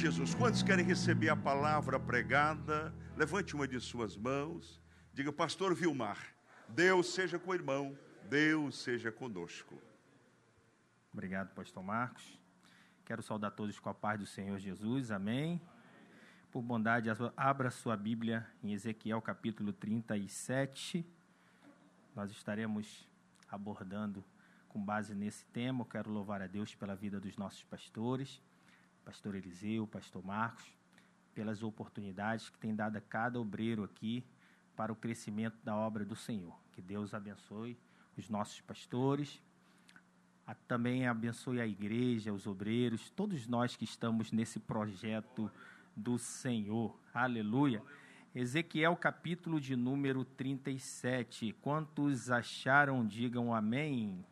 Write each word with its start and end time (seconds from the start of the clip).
Jesus. 0.00 0.34
Quantos 0.34 0.62
querem 0.62 0.82
receber 0.82 1.28
a 1.28 1.36
palavra 1.36 2.00
pregada? 2.00 2.90
Levante 3.18 3.54
uma 3.54 3.68
de 3.68 3.78
suas 3.78 4.16
mãos. 4.16 4.80
Diga, 5.12 5.30
Pastor 5.30 5.74
Vilmar, 5.74 6.16
Deus 6.70 7.12
seja 7.12 7.38
com 7.38 7.50
o 7.50 7.54
irmão, 7.54 7.98
Deus 8.26 8.78
seja 8.78 9.12
conosco. 9.12 9.78
Obrigado, 11.12 11.54
Pastor 11.54 11.82
Marcos. 11.82 12.40
Quero 13.04 13.22
saudar 13.22 13.50
todos 13.50 13.78
com 13.78 13.90
a 13.90 13.94
paz 13.94 14.18
do 14.18 14.24
Senhor 14.24 14.58
Jesus. 14.58 15.10
Amém. 15.10 15.60
Por 16.50 16.62
bondade, 16.62 17.10
abra 17.36 17.70
sua 17.70 17.94
Bíblia 17.94 18.46
em 18.64 18.72
Ezequiel 18.72 19.20
capítulo 19.20 19.70
37. 19.70 21.06
Nós 22.16 22.30
estaremos 22.30 23.06
abordando 23.50 24.24
com 24.66 24.82
base 24.82 25.14
nesse 25.14 25.44
tema. 25.44 25.82
Eu 25.82 25.86
quero 25.86 26.10
louvar 26.10 26.40
a 26.40 26.46
Deus 26.46 26.74
pela 26.74 26.96
vida 26.96 27.20
dos 27.20 27.36
nossos 27.36 27.62
pastores 27.64 28.40
pastor 29.10 29.34
Eliseu, 29.34 29.88
pastor 29.88 30.24
Marcos, 30.24 30.64
pelas 31.34 31.64
oportunidades 31.64 32.48
que 32.48 32.56
tem 32.58 32.72
dado 32.72 32.94
a 32.94 33.00
cada 33.00 33.40
obreiro 33.40 33.82
aqui 33.82 34.24
para 34.76 34.92
o 34.92 34.94
crescimento 34.94 35.56
da 35.64 35.74
obra 35.74 36.04
do 36.04 36.14
Senhor. 36.14 36.56
Que 36.70 36.80
Deus 36.80 37.12
abençoe 37.12 37.76
os 38.16 38.28
nossos 38.28 38.60
pastores, 38.60 39.42
a, 40.46 40.54
também 40.54 41.08
abençoe 41.08 41.60
a 41.60 41.66
igreja, 41.66 42.32
os 42.32 42.46
obreiros, 42.46 43.10
todos 43.10 43.48
nós 43.48 43.74
que 43.74 43.82
estamos 43.82 44.30
nesse 44.30 44.60
projeto 44.60 45.50
do 45.96 46.16
Senhor. 46.16 46.96
Aleluia. 47.12 47.82
Ezequiel 48.32 48.94
capítulo 48.94 49.60
de 49.60 49.74
número 49.74 50.24
37. 50.24 51.52
Quantos 51.60 52.30
acharam, 52.30 53.04
digam 53.04 53.52
amém. 53.52 53.92
amém. 54.04 54.24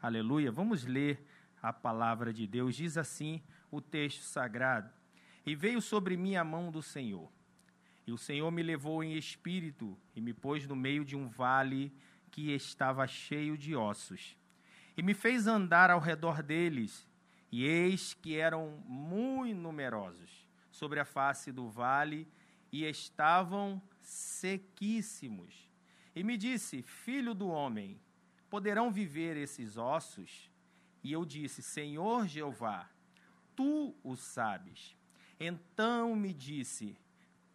Aleluia. 0.00 0.52
Vamos 0.52 0.84
ler 0.84 1.20
a 1.60 1.72
palavra 1.72 2.32
de 2.32 2.46
Deus. 2.46 2.76
Diz 2.76 2.96
assim: 2.96 3.42
o 3.70 3.80
texto 3.80 4.22
sagrado. 4.22 4.90
E 5.44 5.54
veio 5.54 5.80
sobre 5.80 6.16
mim 6.16 6.36
a 6.36 6.44
mão 6.44 6.70
do 6.70 6.82
Senhor. 6.82 7.30
E 8.06 8.12
o 8.12 8.18
Senhor 8.18 8.50
me 8.50 8.62
levou 8.62 9.04
em 9.04 9.16
espírito 9.16 9.98
e 10.14 10.20
me 10.20 10.32
pôs 10.32 10.66
no 10.66 10.74
meio 10.74 11.04
de 11.04 11.14
um 11.14 11.28
vale 11.28 11.92
que 12.30 12.52
estava 12.52 13.06
cheio 13.06 13.56
de 13.56 13.74
ossos. 13.76 14.36
E 14.96 15.02
me 15.02 15.14
fez 15.14 15.46
andar 15.46 15.90
ao 15.90 16.00
redor 16.00 16.42
deles, 16.42 17.06
e 17.50 17.64
eis 17.64 18.14
que 18.14 18.36
eram 18.36 18.82
muito 18.86 19.58
numerosos 19.58 20.46
sobre 20.70 21.00
a 21.00 21.04
face 21.04 21.52
do 21.52 21.68
vale, 21.68 22.26
e 22.70 22.84
estavam 22.84 23.80
sequíssimos. 24.00 25.70
E 26.14 26.22
me 26.22 26.36
disse: 26.36 26.82
Filho 26.82 27.34
do 27.34 27.48
homem, 27.48 28.00
poderão 28.50 28.90
viver 28.90 29.36
esses 29.36 29.76
ossos? 29.76 30.50
E 31.02 31.12
eu 31.12 31.24
disse: 31.24 31.62
Senhor 31.62 32.26
Jeová, 32.26 32.88
tu 33.58 33.92
o 34.04 34.14
sabes. 34.14 34.96
Então 35.40 36.14
me 36.14 36.32
disse: 36.32 36.96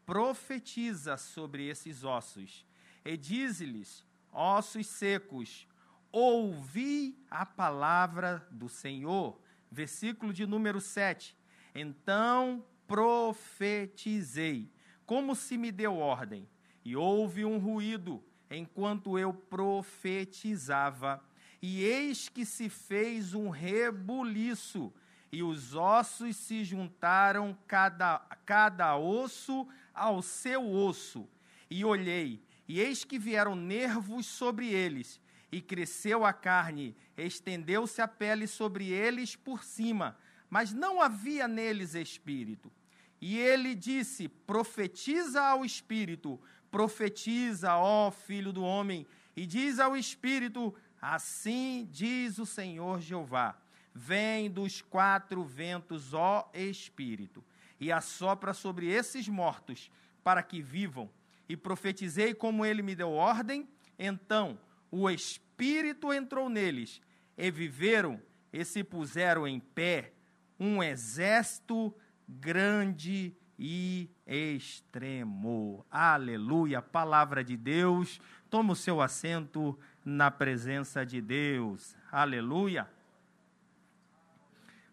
profetiza 0.06 1.16
sobre 1.16 1.70
esses 1.70 2.04
ossos, 2.04 2.66
e 3.06 3.16
dize-lhes: 3.16 4.06
ossos 4.30 4.86
secos, 4.88 5.66
ouvi 6.12 7.18
a 7.32 7.46
palavra 7.46 8.46
do 8.52 8.68
Senhor. 8.68 9.40
Versículo 9.72 10.34
de 10.34 10.46
número 10.46 10.82
7. 10.82 11.38
Então 11.74 12.66
profetizei, 12.86 14.70
como 15.06 15.34
se 15.34 15.58
me 15.58 15.72
deu 15.72 15.96
ordem, 15.98 16.50
e 16.84 16.98
houve 16.98 17.46
um 17.46 17.58
ruído 17.58 18.22
enquanto 18.52 19.18
eu 19.18 19.34
profetizava, 19.34 21.24
e 21.62 21.82
eis 21.82 22.28
que 22.28 22.46
se 22.46 22.68
fez 22.68 23.34
um 23.34 23.50
rebuliço 23.50 24.94
e 25.34 25.42
os 25.42 25.74
ossos 25.74 26.36
se 26.36 26.64
juntaram, 26.64 27.58
cada, 27.66 28.20
cada 28.46 28.96
osso 28.96 29.68
ao 29.92 30.22
seu 30.22 30.64
osso. 30.72 31.28
E 31.72 31.84
olhei, 31.84 32.40
e 32.68 32.80
eis 32.80 33.04
que 33.04 33.18
vieram 33.18 33.56
nervos 33.56 34.28
sobre 34.28 34.72
eles, 34.72 35.20
e 35.52 35.60
cresceu 35.60 36.24
a 36.24 36.32
carne, 36.32 36.96
estendeu-se 37.18 38.00
a 38.00 38.08
pele 38.08 38.46
sobre 38.46 38.90
eles 38.90 39.36
por 39.36 39.64
cima, 39.64 40.16
mas 40.52 40.72
não 40.72 41.02
havia 41.02 41.48
neles 41.48 41.96
espírito. 41.96 42.72
E 43.20 43.36
ele 43.40 43.74
disse: 43.74 44.28
Profetiza 44.28 45.42
ao 45.42 45.66
espírito, 45.66 46.40
profetiza, 46.70 47.76
ó 47.76 48.12
filho 48.12 48.54
do 48.54 48.64
homem, 48.64 49.08
e 49.36 49.48
diz 49.48 49.80
ao 49.80 49.98
espírito: 49.98 50.76
Assim 51.02 51.90
diz 51.92 52.38
o 52.38 52.46
Senhor 52.46 53.02
Jeová 53.02 53.63
Vem 53.94 54.50
dos 54.50 54.82
quatro 54.82 55.44
ventos, 55.44 56.14
ó 56.14 56.50
Espírito, 56.54 57.44
e 57.80 57.92
assopra 57.92 58.54
sobre 58.54 58.88
esses 58.88 59.28
mortos, 59.28 59.92
para 60.24 60.42
que 60.42 60.62
vivam. 60.62 61.10
E 61.48 61.56
profetizei 61.56 62.34
como 62.34 62.66
ele 62.66 62.82
me 62.82 62.96
deu 62.96 63.12
ordem. 63.12 63.68
Então 64.00 64.58
o 64.90 65.10
Espírito 65.10 66.12
entrou 66.14 66.50
neles, 66.50 67.02
e 67.38 67.50
viveram, 67.52 68.22
e 68.52 68.64
se 68.64 68.84
puseram 68.84 69.48
em 69.48 69.60
pé, 69.60 70.14
um 70.60 70.82
exército 70.82 71.94
grande 72.28 73.36
e 73.58 74.10
extremo. 74.26 75.86
Aleluia, 75.90 76.82
palavra 76.82 77.44
de 77.44 77.58
Deus. 77.58 78.20
Toma 78.50 78.74
o 78.74 78.76
seu 78.76 79.02
assento 79.02 79.78
na 80.06 80.30
presença 80.30 81.06
de 81.06 81.22
Deus. 81.22 81.96
Aleluia. 82.12 82.88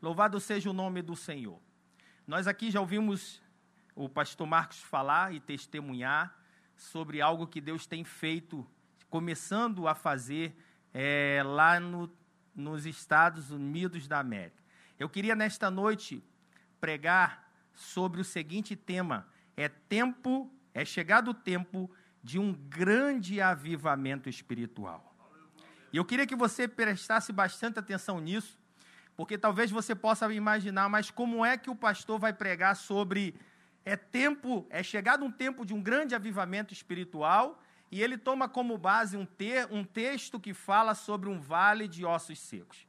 Louvado 0.02 0.40
seja 0.40 0.70
o 0.70 0.72
nome 0.72 1.02
do 1.02 1.14
Senhor. 1.14 1.60
Nós 2.26 2.46
aqui 2.46 2.70
já 2.70 2.80
ouvimos 2.80 3.42
o 3.94 4.08
pastor 4.08 4.46
Marcos 4.46 4.78
falar 4.78 5.34
e 5.34 5.40
testemunhar 5.40 6.34
sobre 6.74 7.20
algo 7.20 7.46
que 7.46 7.60
Deus 7.60 7.86
tem 7.86 8.02
feito, 8.02 8.66
começando 9.10 9.86
a 9.86 9.94
fazer 9.94 10.56
é, 10.94 11.42
lá 11.44 11.78
no, 11.78 12.10
nos 12.54 12.86
Estados 12.86 13.50
Unidos 13.50 14.08
da 14.08 14.18
América. 14.18 14.62
Eu 14.98 15.06
queria 15.06 15.34
nesta 15.34 15.70
noite 15.70 16.24
pregar 16.80 17.52
sobre 17.74 18.22
o 18.22 18.24
seguinte 18.24 18.74
tema: 18.74 19.28
é 19.54 19.68
tempo, 19.68 20.50
é 20.72 20.82
chegado 20.82 21.32
o 21.32 21.34
tempo 21.34 21.90
de 22.22 22.38
um 22.38 22.54
grande 22.54 23.38
avivamento 23.40 24.30
espiritual. 24.30 25.14
E 25.92 25.96
eu 25.96 26.04
queria 26.04 26.26
que 26.26 26.36
você 26.36 26.68
prestasse 26.68 27.32
bastante 27.32 27.78
atenção 27.78 28.20
nisso, 28.20 28.59
porque 29.20 29.36
talvez 29.36 29.70
você 29.70 29.94
possa 29.94 30.32
imaginar, 30.32 30.88
mas 30.88 31.10
como 31.10 31.44
é 31.44 31.54
que 31.58 31.68
o 31.68 31.76
pastor 31.76 32.18
vai 32.18 32.32
pregar 32.32 32.74
sobre 32.74 33.34
é 33.84 33.94
tempo, 33.94 34.66
é 34.70 34.82
chegado 34.82 35.22
um 35.22 35.30
tempo 35.30 35.66
de 35.66 35.74
um 35.74 35.82
grande 35.82 36.14
avivamento 36.14 36.72
espiritual, 36.72 37.62
e 37.92 38.02
ele 38.02 38.16
toma 38.16 38.48
como 38.48 38.78
base 38.78 39.18
um, 39.18 39.26
ter, 39.26 39.68
um 39.70 39.84
texto 39.84 40.40
que 40.40 40.54
fala 40.54 40.94
sobre 40.94 41.28
um 41.28 41.38
vale 41.38 41.86
de 41.86 42.02
ossos 42.02 42.38
secos. 42.38 42.88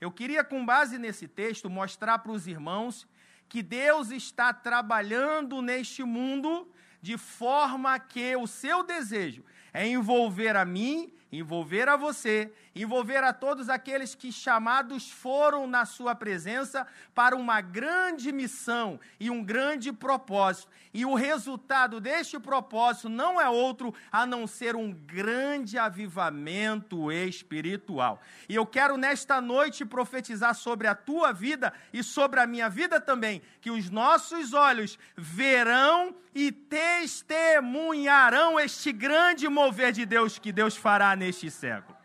Eu 0.00 0.10
queria, 0.10 0.42
com 0.42 0.66
base 0.66 0.98
nesse 0.98 1.28
texto, 1.28 1.70
mostrar 1.70 2.18
para 2.18 2.32
os 2.32 2.48
irmãos 2.48 3.06
que 3.48 3.62
Deus 3.62 4.10
está 4.10 4.52
trabalhando 4.52 5.62
neste 5.62 6.02
mundo 6.02 6.68
de 7.00 7.16
forma 7.16 7.96
que 8.00 8.34
o 8.34 8.48
seu 8.48 8.82
desejo 8.82 9.44
é 9.72 9.86
envolver 9.86 10.56
a 10.56 10.64
mim 10.64 11.14
envolver 11.30 11.88
a 11.88 11.96
você, 11.96 12.50
envolver 12.82 13.24
a 13.24 13.32
todos 13.32 13.68
aqueles 13.68 14.14
que 14.14 14.30
chamados 14.30 15.10
foram 15.10 15.66
na 15.66 15.84
sua 15.84 16.14
presença 16.14 16.86
para 17.14 17.34
uma 17.34 17.60
grande 17.60 18.30
missão 18.30 19.00
e 19.18 19.30
um 19.30 19.42
grande 19.42 19.92
propósito. 19.92 20.68
E 20.94 21.04
o 21.04 21.14
resultado 21.14 22.00
deste 22.00 22.38
propósito 22.38 23.08
não 23.08 23.40
é 23.40 23.48
outro 23.48 23.92
a 24.10 24.24
não 24.24 24.46
ser 24.46 24.76
um 24.76 24.92
grande 24.92 25.76
avivamento 25.76 27.10
espiritual. 27.10 28.22
E 28.48 28.54
eu 28.54 28.64
quero 28.64 28.96
nesta 28.96 29.40
noite 29.40 29.84
profetizar 29.84 30.54
sobre 30.54 30.86
a 30.86 30.94
tua 30.94 31.32
vida 31.32 31.72
e 31.92 32.00
sobre 32.02 32.40
a 32.40 32.46
minha 32.46 32.70
vida 32.70 33.00
também, 33.00 33.42
que 33.60 33.70
os 33.70 33.90
nossos 33.90 34.54
olhos 34.54 34.98
verão 35.16 36.14
e 36.34 36.52
testemunharão 36.52 38.60
este 38.60 38.92
grande 38.92 39.48
mover 39.48 39.92
de 39.92 40.04
Deus 40.06 40.38
que 40.38 40.52
Deus 40.52 40.76
fará 40.76 41.16
neste 41.16 41.50
século. 41.50 41.97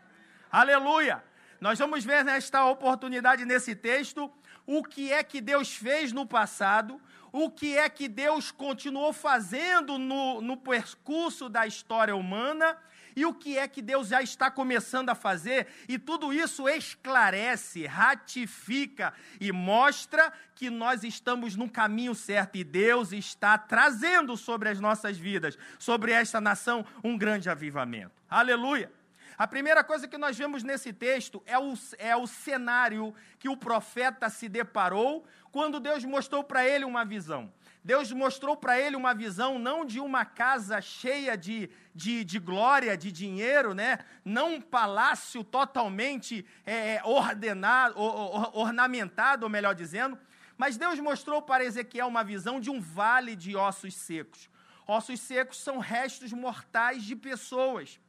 Aleluia! 0.54 1.20
Nós 1.60 1.80
vamos 1.80 2.04
ver 2.04 2.24
nesta 2.24 2.64
oportunidade, 2.64 3.44
nesse 3.44 3.74
texto, 3.74 4.30
o 4.64 4.84
que 4.84 5.12
é 5.12 5.24
que 5.24 5.40
Deus 5.40 5.74
fez 5.74 6.12
no 6.12 6.24
passado, 6.24 7.00
o 7.32 7.50
que 7.50 7.76
é 7.76 7.88
que 7.88 8.06
Deus 8.06 8.52
continuou 8.52 9.12
fazendo 9.12 9.98
no, 9.98 10.40
no 10.40 10.56
percurso 10.56 11.48
da 11.48 11.66
história 11.66 12.14
humana 12.14 12.78
e 13.16 13.26
o 13.26 13.34
que 13.34 13.58
é 13.58 13.66
que 13.66 13.82
Deus 13.82 14.06
já 14.06 14.22
está 14.22 14.48
começando 14.48 15.10
a 15.10 15.16
fazer, 15.16 15.66
e 15.88 15.98
tudo 15.98 16.32
isso 16.32 16.68
esclarece, 16.68 17.84
ratifica 17.86 19.12
e 19.40 19.50
mostra 19.50 20.32
que 20.54 20.70
nós 20.70 21.02
estamos 21.02 21.56
no 21.56 21.68
caminho 21.68 22.14
certo 22.14 22.54
e 22.54 22.62
Deus 22.62 23.10
está 23.10 23.58
trazendo 23.58 24.36
sobre 24.36 24.68
as 24.68 24.78
nossas 24.78 25.18
vidas, 25.18 25.58
sobre 25.80 26.12
esta 26.12 26.40
nação, 26.40 26.86
um 27.02 27.18
grande 27.18 27.50
avivamento. 27.50 28.22
Aleluia! 28.30 28.88
A 29.36 29.46
primeira 29.46 29.82
coisa 29.82 30.06
que 30.06 30.16
nós 30.16 30.36
vemos 30.36 30.62
nesse 30.62 30.92
texto 30.92 31.42
é 31.44 31.58
o, 31.58 31.74
é 31.98 32.16
o 32.16 32.26
cenário 32.26 33.14
que 33.38 33.48
o 33.48 33.56
profeta 33.56 34.28
se 34.28 34.48
deparou 34.48 35.24
quando 35.50 35.80
Deus 35.80 36.04
mostrou 36.04 36.44
para 36.44 36.66
ele 36.66 36.84
uma 36.84 37.04
visão. 37.04 37.52
Deus 37.82 38.10
mostrou 38.12 38.56
para 38.56 38.80
ele 38.80 38.96
uma 38.96 39.12
visão 39.12 39.58
não 39.58 39.84
de 39.84 40.00
uma 40.00 40.24
casa 40.24 40.80
cheia 40.80 41.36
de, 41.36 41.68
de, 41.94 42.24
de 42.24 42.38
glória, 42.38 42.96
de 42.96 43.12
dinheiro, 43.12 43.74
né? 43.74 43.98
não 44.24 44.54
um 44.54 44.60
palácio 44.60 45.44
totalmente 45.44 46.46
é, 46.64 47.02
ordenado, 47.04 48.00
or, 48.00 48.56
ornamentado, 48.56 49.44
ou 49.44 49.50
melhor 49.50 49.74
dizendo, 49.74 50.18
mas 50.56 50.76
Deus 50.76 50.98
mostrou 50.98 51.42
para 51.42 51.64
Ezequiel 51.64 52.06
uma 52.06 52.24
visão 52.24 52.58
de 52.58 52.70
um 52.70 52.80
vale 52.80 53.36
de 53.36 53.54
ossos 53.54 53.94
secos. 53.94 54.48
Ossos 54.86 55.20
secos 55.20 55.58
são 55.58 55.78
restos 55.78 56.32
mortais 56.32 57.02
de 57.02 57.16
pessoas. 57.16 58.00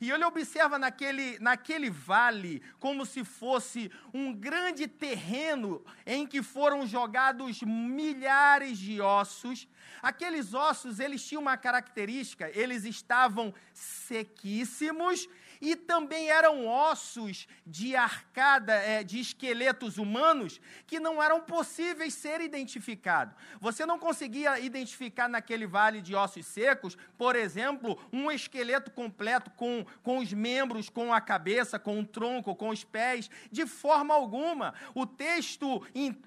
E 0.00 0.10
ele 0.10 0.24
observa 0.24 0.78
naquele, 0.78 1.38
naquele 1.38 1.90
vale 1.90 2.62
como 2.78 3.04
se 3.04 3.24
fosse 3.24 3.90
um 4.12 4.32
grande 4.32 4.86
terreno 4.86 5.84
em 6.06 6.26
que 6.26 6.42
foram 6.42 6.86
jogados 6.86 7.62
milhares 7.62 8.78
de 8.78 9.00
ossos. 9.00 9.68
Aqueles 10.02 10.54
ossos, 10.54 11.00
eles 11.00 11.26
tinham 11.26 11.42
uma 11.42 11.56
característica, 11.56 12.50
eles 12.54 12.84
estavam 12.84 13.54
sequíssimos 13.72 15.28
e 15.64 15.74
também 15.74 16.28
eram 16.28 16.66
ossos 16.66 17.48
de 17.66 17.96
arcada, 17.96 18.74
é, 18.74 19.02
de 19.02 19.18
esqueletos 19.18 19.96
humanos, 19.96 20.60
que 20.86 21.00
não 21.00 21.22
eram 21.22 21.40
possíveis 21.40 22.12
ser 22.12 22.42
identificados. 22.42 23.34
Você 23.62 23.86
não 23.86 23.98
conseguia 23.98 24.60
identificar 24.60 25.26
naquele 25.26 25.66
vale 25.66 26.02
de 26.02 26.14
ossos 26.14 26.44
secos, 26.44 26.98
por 27.16 27.34
exemplo, 27.34 27.98
um 28.12 28.30
esqueleto 28.30 28.90
completo 28.90 29.50
com, 29.52 29.86
com 30.02 30.18
os 30.18 30.34
membros, 30.34 30.90
com 30.90 31.14
a 31.14 31.20
cabeça, 31.20 31.78
com 31.78 31.98
o 31.98 32.06
tronco, 32.06 32.54
com 32.54 32.68
os 32.68 32.84
pés, 32.84 33.30
de 33.50 33.66
forma 33.66 34.12
alguma. 34.12 34.74
O 34.94 35.06
texto, 35.06 35.82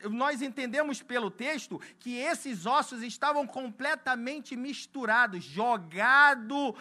nós 0.10 0.42
entendemos 0.42 1.04
pelo 1.04 1.30
texto 1.30 1.80
que 2.00 2.18
esses 2.18 2.66
ossos 2.66 3.04
estavam 3.04 3.46
completamente 3.46 4.56
misturados, 4.56 5.44
jogados 5.44 6.74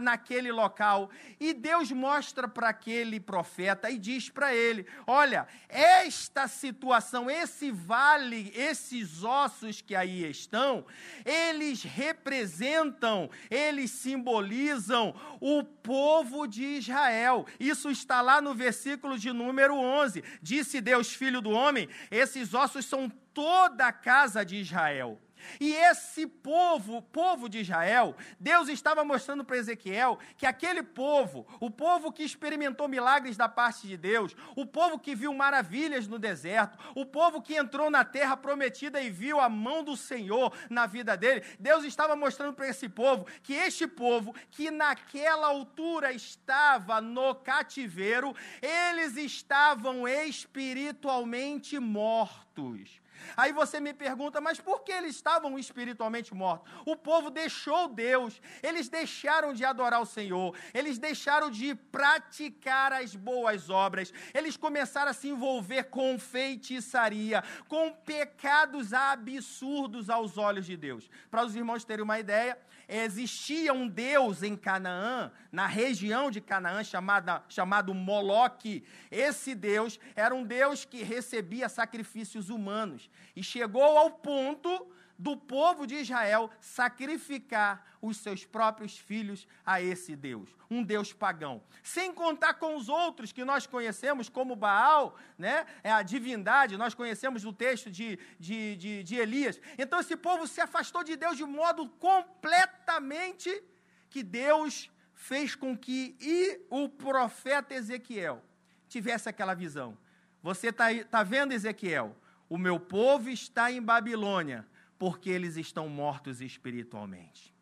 naquele 0.00 0.50
local. 0.50 1.10
E 1.38 1.52
Deus 1.52 1.89
mostra 1.92 2.48
para 2.48 2.68
aquele 2.68 3.18
profeta 3.20 3.90
e 3.90 3.98
diz 3.98 4.28
para 4.28 4.54
ele: 4.54 4.86
Olha, 5.06 5.46
esta 5.68 6.48
situação, 6.48 7.30
esse 7.30 7.70
vale, 7.70 8.52
esses 8.54 9.22
ossos 9.24 9.80
que 9.80 9.94
aí 9.94 10.28
estão, 10.30 10.84
eles 11.24 11.82
representam, 11.82 13.30
eles 13.50 13.90
simbolizam 13.90 15.14
o 15.40 15.62
povo 15.64 16.46
de 16.46 16.64
Israel. 16.64 17.46
Isso 17.58 17.90
está 17.90 18.20
lá 18.20 18.40
no 18.40 18.54
versículo 18.54 19.18
de 19.18 19.32
número 19.32 19.74
11. 19.74 20.22
Disse 20.42 20.80
Deus, 20.80 21.12
filho 21.12 21.40
do 21.40 21.50
homem: 21.50 21.88
esses 22.10 22.54
ossos 22.54 22.84
são 22.84 23.10
toda 23.32 23.86
a 23.86 23.92
casa 23.92 24.44
de 24.44 24.56
Israel. 24.56 25.18
E 25.58 25.72
esse 25.72 26.26
povo, 26.26 27.02
povo 27.02 27.48
de 27.48 27.60
Israel, 27.60 28.16
Deus 28.38 28.68
estava 28.68 29.04
mostrando 29.04 29.44
para 29.44 29.56
Ezequiel 29.56 30.18
que 30.36 30.46
aquele 30.46 30.82
povo, 30.82 31.46
o 31.58 31.70
povo 31.70 32.12
que 32.12 32.22
experimentou 32.22 32.88
milagres 32.88 33.36
da 33.36 33.48
parte 33.48 33.86
de 33.86 33.96
Deus, 33.96 34.36
o 34.56 34.66
povo 34.66 34.98
que 34.98 35.14
viu 35.14 35.32
maravilhas 35.34 36.06
no 36.06 36.18
deserto, 36.18 36.78
o 36.94 37.04
povo 37.04 37.42
que 37.42 37.56
entrou 37.56 37.90
na 37.90 38.04
terra 38.04 38.36
prometida 38.36 39.00
e 39.00 39.10
viu 39.10 39.40
a 39.40 39.48
mão 39.48 39.82
do 39.82 39.96
Senhor 39.96 40.52
na 40.68 40.86
vida 40.86 41.16
dele, 41.16 41.44
Deus 41.58 41.84
estava 41.84 42.14
mostrando 42.14 42.54
para 42.54 42.68
esse 42.68 42.88
povo 42.88 43.26
que 43.42 43.54
este 43.54 43.86
povo, 43.86 44.34
que 44.50 44.70
naquela 44.70 45.48
altura 45.48 46.12
estava 46.12 47.00
no 47.00 47.34
cativeiro, 47.34 48.34
eles 48.60 49.16
estavam 49.16 50.06
espiritualmente 50.06 51.78
mortos. 51.78 53.00
Aí 53.36 53.52
você 53.52 53.80
me 53.80 53.92
pergunta, 53.92 54.40
mas 54.40 54.60
por 54.60 54.82
que 54.82 54.92
eles 54.92 55.16
estavam 55.16 55.58
espiritualmente 55.58 56.34
mortos? 56.34 56.72
O 56.84 56.96
povo 56.96 57.30
deixou 57.30 57.88
Deus, 57.88 58.40
eles 58.62 58.88
deixaram 58.88 59.52
de 59.52 59.64
adorar 59.64 60.00
o 60.00 60.06
Senhor, 60.06 60.56
eles 60.72 60.98
deixaram 60.98 61.50
de 61.50 61.74
praticar 61.74 62.92
as 62.92 63.14
boas 63.14 63.70
obras, 63.70 64.12
eles 64.34 64.56
começaram 64.56 65.10
a 65.10 65.14
se 65.14 65.28
envolver 65.28 65.84
com 65.84 66.18
feitiçaria, 66.18 67.42
com 67.68 67.92
pecados 67.92 68.92
absurdos 68.92 70.10
aos 70.10 70.38
olhos 70.38 70.66
de 70.66 70.76
Deus. 70.76 71.08
Para 71.30 71.44
os 71.44 71.54
irmãos 71.54 71.84
terem 71.84 72.04
uma 72.04 72.18
ideia, 72.18 72.58
existia 72.90 73.72
um 73.72 73.86
deus 73.86 74.42
em 74.42 74.56
Canaã, 74.56 75.30
na 75.52 75.66
região 75.66 76.30
de 76.30 76.40
Canaã, 76.40 76.82
chamada, 76.82 77.42
chamado 77.48 77.94
Moloque. 77.94 78.84
Esse 79.10 79.54
deus 79.54 79.98
era 80.16 80.34
um 80.34 80.44
deus 80.44 80.84
que 80.84 81.02
recebia 81.02 81.68
sacrifícios 81.68 82.50
humanos. 82.50 83.08
E 83.36 83.42
chegou 83.42 83.96
ao 83.96 84.10
ponto 84.10 84.90
do 85.20 85.36
povo 85.36 85.86
de 85.86 85.96
Israel 85.96 86.50
sacrificar 86.62 87.84
os 88.00 88.16
seus 88.16 88.46
próprios 88.46 88.96
filhos 88.96 89.46
a 89.66 89.78
esse 89.78 90.16
Deus, 90.16 90.48
um 90.70 90.82
Deus 90.82 91.12
pagão. 91.12 91.62
Sem 91.82 92.10
contar 92.14 92.54
com 92.54 92.74
os 92.74 92.88
outros 92.88 93.30
que 93.30 93.44
nós 93.44 93.66
conhecemos, 93.66 94.30
como 94.30 94.56
Baal, 94.56 95.18
né? 95.36 95.66
é 95.84 95.92
a 95.92 96.00
divindade, 96.02 96.78
nós 96.78 96.94
conhecemos 96.94 97.44
o 97.44 97.52
texto 97.52 97.90
de, 97.90 98.18
de, 98.38 98.76
de, 98.76 99.02
de 99.02 99.16
Elias. 99.16 99.60
Então 99.76 100.00
esse 100.00 100.16
povo 100.16 100.46
se 100.46 100.62
afastou 100.62 101.04
de 101.04 101.16
Deus 101.16 101.36
de 101.36 101.44
modo 101.44 101.86
completamente 101.86 103.62
que 104.08 104.22
Deus 104.22 104.90
fez 105.12 105.54
com 105.54 105.76
que 105.76 106.16
e 106.18 106.64
o 106.70 106.88
profeta 106.88 107.74
Ezequiel 107.74 108.42
tivesse 108.88 109.28
aquela 109.28 109.52
visão. 109.52 109.98
Você 110.42 110.68
está 110.68 110.86
tá 111.10 111.22
vendo, 111.22 111.52
Ezequiel? 111.52 112.16
O 112.48 112.56
meu 112.56 112.80
povo 112.80 113.28
está 113.28 113.70
em 113.70 113.82
Babilônia 113.82 114.66
porque 115.00 115.30
eles 115.30 115.56
estão 115.56 115.88
mortos 115.88 116.42
espiritualmente. 116.42 117.54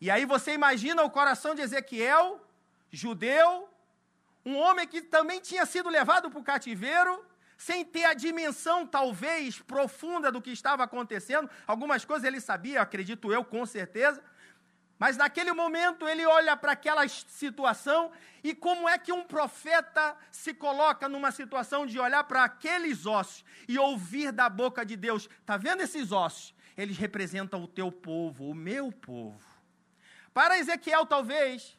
E 0.00 0.10
aí 0.10 0.26
você 0.26 0.54
imagina 0.54 1.04
o 1.04 1.08
coração 1.08 1.54
de 1.54 1.62
Ezequiel, 1.62 2.44
judeu, 2.90 3.68
um 4.44 4.56
homem 4.56 4.84
que 4.84 5.00
também 5.00 5.40
tinha 5.40 5.64
sido 5.66 5.88
levado 5.88 6.28
para 6.28 6.40
o 6.40 6.42
cativeiro, 6.42 7.24
sem 7.56 7.84
ter 7.84 8.06
a 8.06 8.12
dimensão, 8.12 8.84
talvez, 8.84 9.60
profunda 9.60 10.32
do 10.32 10.42
que 10.42 10.50
estava 10.50 10.82
acontecendo. 10.82 11.48
Algumas 11.64 12.04
coisas 12.04 12.26
ele 12.26 12.40
sabia, 12.40 12.82
acredito 12.82 13.32
eu, 13.32 13.44
com 13.44 13.64
certeza. 13.64 14.20
Mas 14.98 15.16
naquele 15.16 15.52
momento 15.52 16.08
ele 16.08 16.26
olha 16.26 16.56
para 16.56 16.72
aquela 16.72 17.06
situação 17.06 18.10
e 18.42 18.52
como 18.52 18.88
é 18.88 18.98
que 18.98 19.12
um 19.12 19.22
profeta 19.22 20.16
se 20.32 20.52
coloca 20.52 21.08
numa 21.08 21.30
situação 21.30 21.86
de 21.86 22.00
olhar 22.00 22.24
para 22.24 22.42
aqueles 22.42 23.06
ossos 23.06 23.44
e 23.68 23.78
ouvir 23.78 24.32
da 24.32 24.48
boca 24.48 24.84
de 24.84 24.96
Deus: 24.96 25.28
está 25.40 25.56
vendo 25.56 25.80
esses 25.82 26.10
ossos? 26.10 26.53
Eles 26.76 26.96
representam 26.96 27.62
o 27.62 27.68
teu 27.68 27.90
povo, 27.90 28.48
o 28.48 28.54
meu 28.54 28.90
povo. 28.90 29.44
Para 30.32 30.58
Ezequiel, 30.58 31.06
talvez, 31.06 31.78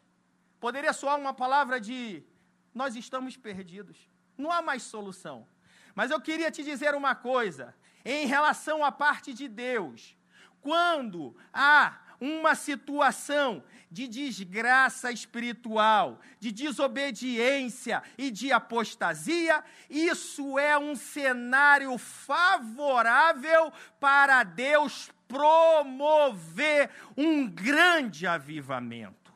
poderia 0.59 0.93
soar 0.93 1.19
uma 1.19 1.33
palavra 1.33 1.79
de: 1.79 2.23
nós 2.73 2.95
estamos 2.95 3.35
perdidos, 3.35 4.09
não 4.37 4.51
há 4.51 4.61
mais 4.61 4.83
solução. 4.83 5.47
Mas 5.93 6.11
eu 6.11 6.19
queria 6.19 6.51
te 6.51 6.63
dizer 6.63 6.93
uma 6.93 7.15
coisa, 7.15 7.75
em 8.03 8.27
relação 8.27 8.83
à 8.83 8.91
parte 8.91 9.33
de 9.33 9.47
Deus, 9.47 10.15
quando 10.61 11.35
há 11.53 11.99
uma 12.19 12.55
situação 12.55 13.63
de 13.91 14.07
desgraça 14.07 15.11
espiritual, 15.11 16.19
de 16.39 16.51
desobediência 16.51 18.03
e 18.17 18.29
de 18.31 18.51
apostasia, 18.51 19.63
isso 19.89 20.57
é 20.59 20.77
um 20.77 20.95
cenário 20.95 21.97
favorável 21.97 23.71
para 23.99 24.43
Deus 24.43 25.09
promover 25.27 26.89
um 27.15 27.47
grande 27.47 28.27
avivamento. 28.27 29.33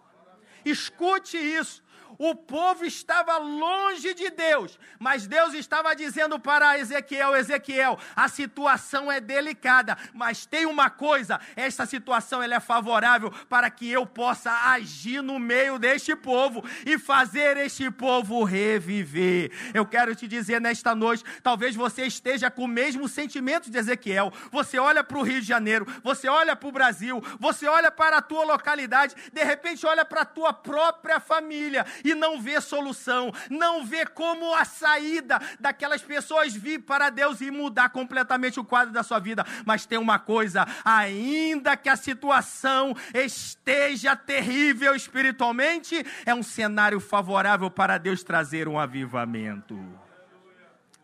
Escute 0.65 1.37
isso 1.37 1.81
o 2.19 2.35
povo 2.35 2.83
estava 2.83 3.37
longe 3.37 4.13
de 4.13 4.29
Deus, 4.29 4.77
mas 4.99 5.25
Deus 5.25 5.53
estava 5.53 5.95
dizendo 5.95 6.37
para 6.37 6.77
Ezequiel: 6.77 7.33
Ezequiel, 7.33 7.97
a 8.13 8.27
situação 8.27 9.09
é 9.09 9.21
delicada, 9.21 9.97
mas 10.13 10.45
tem 10.45 10.65
uma 10.65 10.89
coisa: 10.89 11.39
essa 11.55 11.85
situação 11.85 12.43
ela 12.43 12.55
é 12.55 12.59
favorável 12.59 13.31
para 13.47 13.69
que 13.69 13.89
eu 13.89 14.05
possa 14.05 14.51
agir 14.69 15.23
no 15.23 15.39
meio 15.39 15.79
deste 15.79 16.13
povo 16.13 16.61
e 16.85 16.99
fazer 16.99 17.55
este 17.55 17.89
povo 17.89 18.43
reviver. 18.43 19.49
Eu 19.73 19.85
quero 19.85 20.13
te 20.13 20.27
dizer 20.27 20.59
nesta 20.59 20.93
noite: 20.93 21.23
talvez 21.41 21.73
você 21.73 22.05
esteja 22.05 22.51
com 22.51 22.65
o 22.65 22.67
mesmo 22.67 23.07
sentimento 23.07 23.71
de 23.71 23.77
Ezequiel. 23.77 24.33
Você 24.51 24.77
olha 24.77 25.05
para 25.05 25.17
o 25.17 25.23
Rio 25.23 25.39
de 25.39 25.47
Janeiro, 25.47 25.87
você 26.03 26.27
olha 26.27 26.53
para 26.53 26.67
o 26.67 26.71
Brasil, 26.73 27.23
você 27.39 27.65
olha 27.65 27.89
para 27.89 28.17
a 28.17 28.21
tua 28.21 28.43
localidade, 28.43 29.15
de 29.31 29.41
repente 29.41 29.85
olha 29.85 30.03
para 30.03 30.21
a 30.21 30.25
tua 30.25 30.51
própria 30.51 31.21
família 31.21 31.85
não 32.15 32.41
vê 32.41 32.59
solução, 32.61 33.31
não 33.49 33.85
vê 33.85 34.05
como 34.05 34.53
a 34.53 34.65
saída 34.65 35.39
daquelas 35.59 36.01
pessoas 36.01 36.53
vir 36.53 36.79
para 36.79 37.09
Deus 37.09 37.41
e 37.41 37.49
mudar 37.51 37.89
completamente 37.89 38.59
o 38.59 38.65
quadro 38.65 38.93
da 38.93 39.03
sua 39.03 39.19
vida. 39.19 39.45
Mas 39.65 39.85
tem 39.85 39.97
uma 39.97 40.19
coisa, 40.19 40.67
ainda 40.83 41.77
que 41.77 41.89
a 41.89 41.95
situação 41.95 42.95
esteja 43.13 44.15
terrível 44.15 44.95
espiritualmente, 44.95 46.05
é 46.25 46.33
um 46.33 46.43
cenário 46.43 46.99
favorável 46.99 47.71
para 47.71 47.97
Deus 47.97 48.23
trazer 48.23 48.67
um 48.67 48.77
avivamento. 48.77 49.79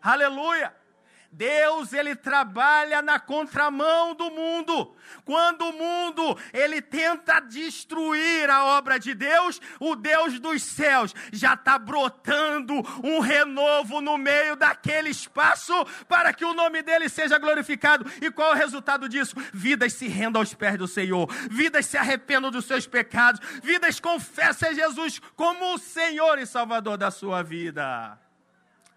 Aleluia! 0.02 0.75
Deus 1.36 1.92
ele 1.92 2.16
trabalha 2.16 3.02
na 3.02 3.20
contramão 3.20 4.14
do 4.14 4.30
mundo. 4.30 4.96
Quando 5.22 5.66
o 5.66 5.72
mundo 5.74 6.38
ele 6.50 6.80
tenta 6.80 7.40
destruir 7.40 8.48
a 8.48 8.64
obra 8.64 8.98
de 8.98 9.12
Deus, 9.12 9.60
o 9.78 9.94
Deus 9.94 10.40
dos 10.40 10.62
céus 10.62 11.14
já 11.30 11.52
está 11.52 11.78
brotando 11.78 12.74
um 13.04 13.20
renovo 13.20 14.00
no 14.00 14.16
meio 14.16 14.56
daquele 14.56 15.10
espaço 15.10 15.74
para 16.08 16.32
que 16.32 16.44
o 16.44 16.54
nome 16.54 16.82
dele 16.82 17.06
seja 17.06 17.38
glorificado. 17.38 18.10
E 18.22 18.30
qual 18.30 18.52
é 18.52 18.54
o 18.54 18.58
resultado 18.58 19.06
disso? 19.06 19.36
Vidas 19.52 19.92
se 19.92 20.08
rendam 20.08 20.40
aos 20.40 20.54
pés 20.54 20.78
do 20.78 20.88
Senhor, 20.88 21.30
vidas 21.50 21.84
se 21.84 21.98
arrependam 21.98 22.50
dos 22.50 22.64
seus 22.64 22.86
pecados, 22.86 23.42
vidas 23.62 24.00
confessam 24.00 24.72
Jesus 24.72 25.20
como 25.36 25.74
o 25.74 25.78
Senhor 25.78 26.38
e 26.38 26.46
Salvador 26.46 26.96
da 26.96 27.10
sua 27.10 27.42
vida. 27.42 28.18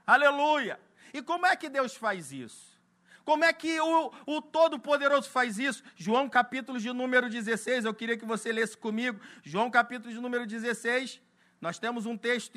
Aleluia! 0.07 0.79
E 1.13 1.21
como 1.21 1.45
é 1.45 1.55
que 1.55 1.69
Deus 1.69 1.95
faz 1.95 2.31
isso? 2.31 2.79
Como 3.25 3.43
é 3.43 3.53
que 3.53 3.79
o, 3.79 4.11
o 4.25 4.41
Todo-Poderoso 4.41 5.29
faz 5.29 5.59
isso? 5.59 5.83
João 5.95 6.27
capítulo 6.27 6.79
de 6.79 6.91
número 6.91 7.29
16, 7.29 7.85
eu 7.85 7.93
queria 7.93 8.17
que 8.17 8.25
você 8.25 8.51
lesse 8.51 8.75
comigo. 8.75 9.19
João 9.43 9.69
capítulo 9.69 10.11
de 10.11 10.19
número 10.19 10.47
16, 10.47 11.21
nós 11.61 11.77
temos 11.77 12.05
um 12.05 12.17
texto 12.17 12.55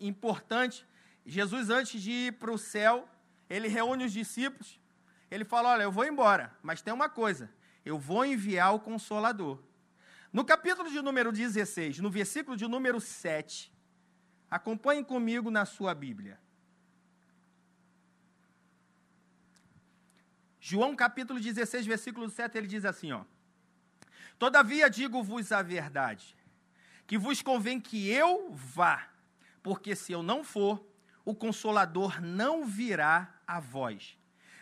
importante. 0.00 0.84
Jesus, 1.24 1.70
antes 1.70 2.02
de 2.02 2.10
ir 2.10 2.32
para 2.32 2.50
o 2.50 2.58
céu, 2.58 3.08
ele 3.48 3.68
reúne 3.68 4.04
os 4.04 4.12
discípulos. 4.12 4.80
Ele 5.30 5.44
fala: 5.44 5.70
Olha, 5.70 5.82
eu 5.84 5.92
vou 5.92 6.04
embora, 6.04 6.56
mas 6.62 6.82
tem 6.82 6.92
uma 6.92 7.08
coisa: 7.08 7.48
eu 7.84 7.98
vou 7.98 8.24
enviar 8.24 8.74
o 8.74 8.80
Consolador. 8.80 9.62
No 10.32 10.44
capítulo 10.44 10.90
de 10.90 11.00
número 11.00 11.30
16, 11.30 11.98
no 12.00 12.10
versículo 12.10 12.56
de 12.56 12.66
número 12.66 12.98
7, 13.00 13.72
acompanhe 14.50 15.04
comigo 15.04 15.50
na 15.50 15.64
sua 15.64 15.94
Bíblia. 15.94 16.40
João 20.64 20.94
capítulo 20.94 21.40
16, 21.40 21.86
versículo 21.86 22.30
7, 22.30 22.56
ele 22.56 22.68
diz 22.68 22.84
assim, 22.84 23.10
ó: 23.10 23.24
Todavia 24.38 24.88
digo-vos 24.88 25.50
a 25.50 25.60
verdade, 25.60 26.36
que 27.04 27.18
vos 27.18 27.42
convém 27.42 27.80
que 27.80 28.08
eu 28.08 28.52
vá, 28.52 29.08
porque 29.60 29.96
se 29.96 30.12
eu 30.12 30.22
não 30.22 30.44
for, 30.44 30.86
o 31.24 31.34
consolador 31.34 32.22
não 32.22 32.64
virá 32.64 33.34
a 33.44 33.58
vós. 33.58 34.16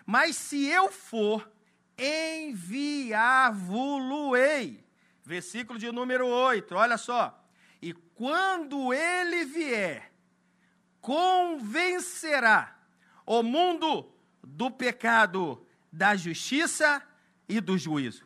Mas 0.07 0.37
se 0.37 0.65
eu 0.65 0.91
for, 0.91 1.53
enviar-vos-ei. 1.99 4.83
Versículo 5.23 5.79
de 5.79 5.93
número 5.93 6.27
8, 6.27 6.75
olha 6.75 6.97
só. 6.97 7.47
E 7.83 7.93
quando 7.93 8.95
ele 8.95 9.45
vier, 9.45 10.11
convencerá 11.03 12.75
o 13.27 13.43
mundo 13.43 14.11
do 14.43 14.71
pecado, 14.71 15.67
da 15.93 16.17
justiça 16.17 17.03
e 17.49 17.61
do 17.61 17.77
juízo. 17.77 18.25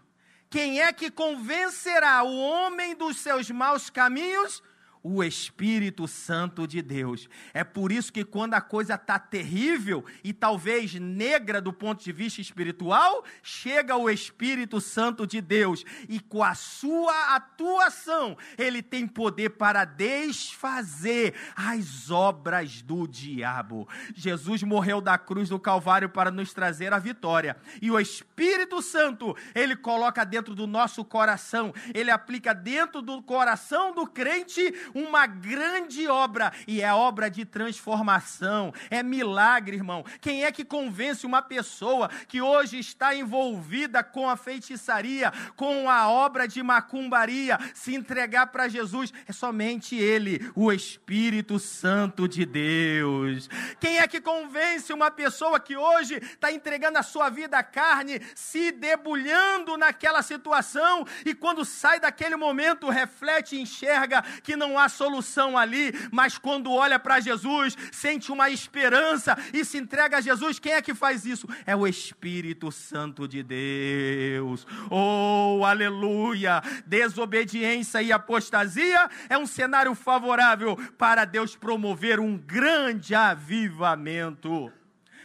Quem 0.50 0.80
é 0.80 0.92
que 0.92 1.10
convencerá 1.10 2.22
o 2.22 2.36
homem 2.38 2.94
dos 2.94 3.16
seus 3.16 3.50
maus 3.50 3.90
caminhos? 3.90 4.62
O 5.04 5.22
Espírito 5.22 6.08
Santo 6.08 6.66
de 6.66 6.80
Deus. 6.80 7.28
É 7.52 7.62
por 7.62 7.92
isso 7.92 8.10
que 8.10 8.24
quando 8.24 8.54
a 8.54 8.60
coisa 8.60 8.94
está 8.94 9.18
terrível 9.18 10.02
e 10.24 10.32
talvez 10.32 10.94
negra 10.94 11.60
do 11.60 11.74
ponto 11.74 12.02
de 12.02 12.10
vista 12.10 12.40
espiritual, 12.40 13.22
chega 13.42 13.98
o 13.98 14.08
Espírito 14.08 14.80
Santo 14.80 15.26
de 15.26 15.42
Deus 15.42 15.84
e 16.08 16.18
com 16.18 16.42
a 16.42 16.54
sua 16.54 17.36
atuação, 17.36 18.36
ele 18.56 18.82
tem 18.82 19.06
poder 19.06 19.50
para 19.50 19.84
desfazer 19.84 21.34
as 21.54 22.10
obras 22.10 22.80
do 22.80 23.06
diabo. 23.06 23.86
Jesus 24.14 24.62
morreu 24.62 25.02
da 25.02 25.18
cruz 25.18 25.50
do 25.50 25.60
Calvário 25.60 26.08
para 26.08 26.30
nos 26.30 26.54
trazer 26.54 26.94
a 26.94 26.98
vitória. 26.98 27.58
E 27.82 27.90
o 27.90 28.00
Espírito 28.00 28.80
Santo, 28.80 29.36
ele 29.54 29.76
coloca 29.76 30.24
dentro 30.24 30.54
do 30.54 30.66
nosso 30.66 31.04
coração, 31.04 31.74
ele 31.92 32.10
aplica 32.10 32.54
dentro 32.54 33.02
do 33.02 33.20
coração 33.22 33.94
do 33.94 34.06
crente 34.06 34.72
uma 34.94 35.26
grande 35.26 36.06
obra, 36.06 36.52
e 36.66 36.80
é 36.80 36.94
obra 36.94 37.28
de 37.28 37.44
transformação, 37.44 38.72
é 38.88 39.02
milagre, 39.02 39.76
irmão. 39.76 40.04
Quem 40.20 40.44
é 40.44 40.52
que 40.52 40.64
convence 40.64 41.26
uma 41.26 41.42
pessoa 41.42 42.08
que 42.28 42.40
hoje 42.40 42.78
está 42.78 43.14
envolvida 43.14 44.02
com 44.04 44.28
a 44.28 44.36
feitiçaria, 44.36 45.32
com 45.56 45.90
a 45.90 46.08
obra 46.08 46.46
de 46.46 46.62
macumbaria, 46.62 47.58
se 47.74 47.94
entregar 47.94 48.46
para 48.46 48.68
Jesus? 48.68 49.12
É 49.26 49.32
somente 49.32 49.96
Ele, 49.96 50.50
o 50.54 50.72
Espírito 50.72 51.58
Santo 51.58 52.28
de 52.28 52.46
Deus. 52.46 53.48
Quem 53.80 53.98
é 53.98 54.06
que 54.06 54.20
convence 54.20 54.92
uma 54.92 55.10
pessoa 55.10 55.58
que 55.58 55.76
hoje 55.76 56.16
está 56.16 56.52
entregando 56.52 56.98
a 56.98 57.02
sua 57.02 57.28
vida 57.28 57.58
à 57.58 57.62
carne, 57.62 58.20
se 58.34 58.70
debulhando 58.70 59.76
naquela 59.76 60.22
situação, 60.22 61.06
e 61.24 61.34
quando 61.34 61.64
sai 61.64 61.98
daquele 61.98 62.36
momento, 62.36 62.88
reflete 62.88 63.56
e 63.56 63.60
enxerga 63.60 64.22
que 64.42 64.56
não 64.56 64.78
há 64.78 64.83
há 64.84 64.88
solução 64.88 65.56
ali, 65.56 65.92
mas 66.12 66.38
quando 66.38 66.70
olha 66.70 66.98
para 66.98 67.20
Jesus, 67.20 67.76
sente 67.90 68.30
uma 68.30 68.50
esperança 68.50 69.36
e 69.52 69.64
se 69.64 69.78
entrega 69.78 70.18
a 70.18 70.20
Jesus, 70.20 70.58
quem 70.58 70.72
é 70.72 70.82
que 70.82 70.94
faz 70.94 71.24
isso? 71.24 71.48
É 71.66 71.74
o 71.74 71.86
Espírito 71.86 72.70
Santo 72.70 73.26
de 73.26 73.42
Deus. 73.42 74.66
Oh, 74.90 75.62
aleluia! 75.64 76.62
Desobediência 76.86 78.02
e 78.02 78.12
apostasia 78.12 79.08
é 79.28 79.36
um 79.36 79.46
cenário 79.46 79.94
favorável 79.94 80.76
para 80.98 81.24
Deus 81.24 81.56
promover 81.56 82.20
um 82.20 82.36
grande 82.36 83.14
avivamento. 83.14 84.72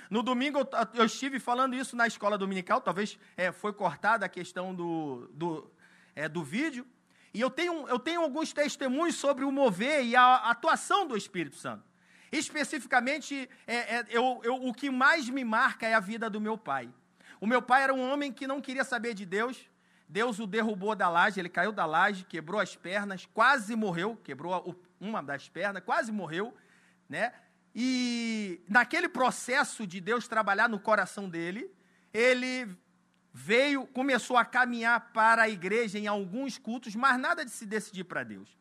No 0.09 0.23
domingo 0.23 0.67
eu, 0.93 1.05
estive 1.05 1.39
falando 1.39 1.75
isso 1.75 1.95
na 1.95 2.07
escola 2.07 2.37
dominical, 2.37 2.81
talvez 2.81 3.19
é, 3.37 3.51
foi 3.51 3.71
cortada 3.71 4.25
a 4.25 4.29
questão 4.29 4.73
do, 4.73 5.29
do, 5.33 5.71
é, 6.15 6.27
do 6.27 6.43
vídeo, 6.43 6.85
e 7.33 7.41
eu 7.41 7.50
tenho, 7.50 7.88
eu 7.88 8.00
tenho 8.00 8.21
alguns 8.21 8.53
testemunhos 8.53 9.15
sobre 9.15 9.45
o 9.45 9.51
mover 9.51 10.03
e 10.03 10.15
a 10.15 10.36
atuação 10.50 11.07
do 11.07 11.15
Espírito 11.15 11.55
Santo. 11.55 11.83
Especificamente, 12.31 13.50
é, 13.65 13.75
é, 13.75 14.05
eu, 14.09 14.39
eu, 14.43 14.55
o 14.55 14.74
que 14.74 14.89
mais 14.89 15.29
me 15.29 15.43
marca 15.43 15.88
é 15.88 15.93
a 15.93 16.00
vida 16.00 16.29
do 16.29 16.39
meu 16.39 16.57
pai. 16.57 16.89
O 17.41 17.48
meu 17.48 17.62
pai 17.62 17.83
era 17.83 17.93
um 17.93 18.12
homem 18.12 18.31
que 18.31 18.45
não 18.45 18.62
queria 18.62 18.83
saber 18.83 19.13
de 19.13 19.25
Deus. 19.25 19.69
Deus 20.07 20.39
o 20.39 20.48
derrubou 20.48 20.95
da 20.95 21.07
laje, 21.07 21.39
ele 21.39 21.50
caiu 21.50 21.71
da 21.71 21.86
laje, 21.86 22.25
quebrou 22.25 22.59
as 22.59 22.75
pernas, 22.75 23.27
quase 23.31 23.75
morreu, 23.75 24.15
quebrou 24.24 24.75
uma 25.00 25.21
das 25.21 25.48
pernas, 25.48 25.83
quase 25.83 26.12
morreu, 26.12 26.53
né? 27.07 27.31
E 27.75 28.62
naquele 28.67 29.07
processo 29.07 29.86
de 29.86 30.01
Deus 30.01 30.27
trabalhar 30.27 30.67
no 30.67 30.79
coração 30.79 31.29
dele, 31.29 31.71
ele 32.12 32.67
veio, 33.33 33.86
começou 33.88 34.38
a 34.38 34.45
caminhar 34.45 35.12
para 35.13 35.43
a 35.43 35.50
igreja 35.50 35.98
em 35.98 36.07
alguns 36.07 36.57
cultos, 36.57 36.95
mas 36.95 37.19
nada 37.19 37.45
de 37.45 37.51
se 37.51 37.65
decidir 37.65 38.03
para 38.03 38.24
Deus. 38.24 38.57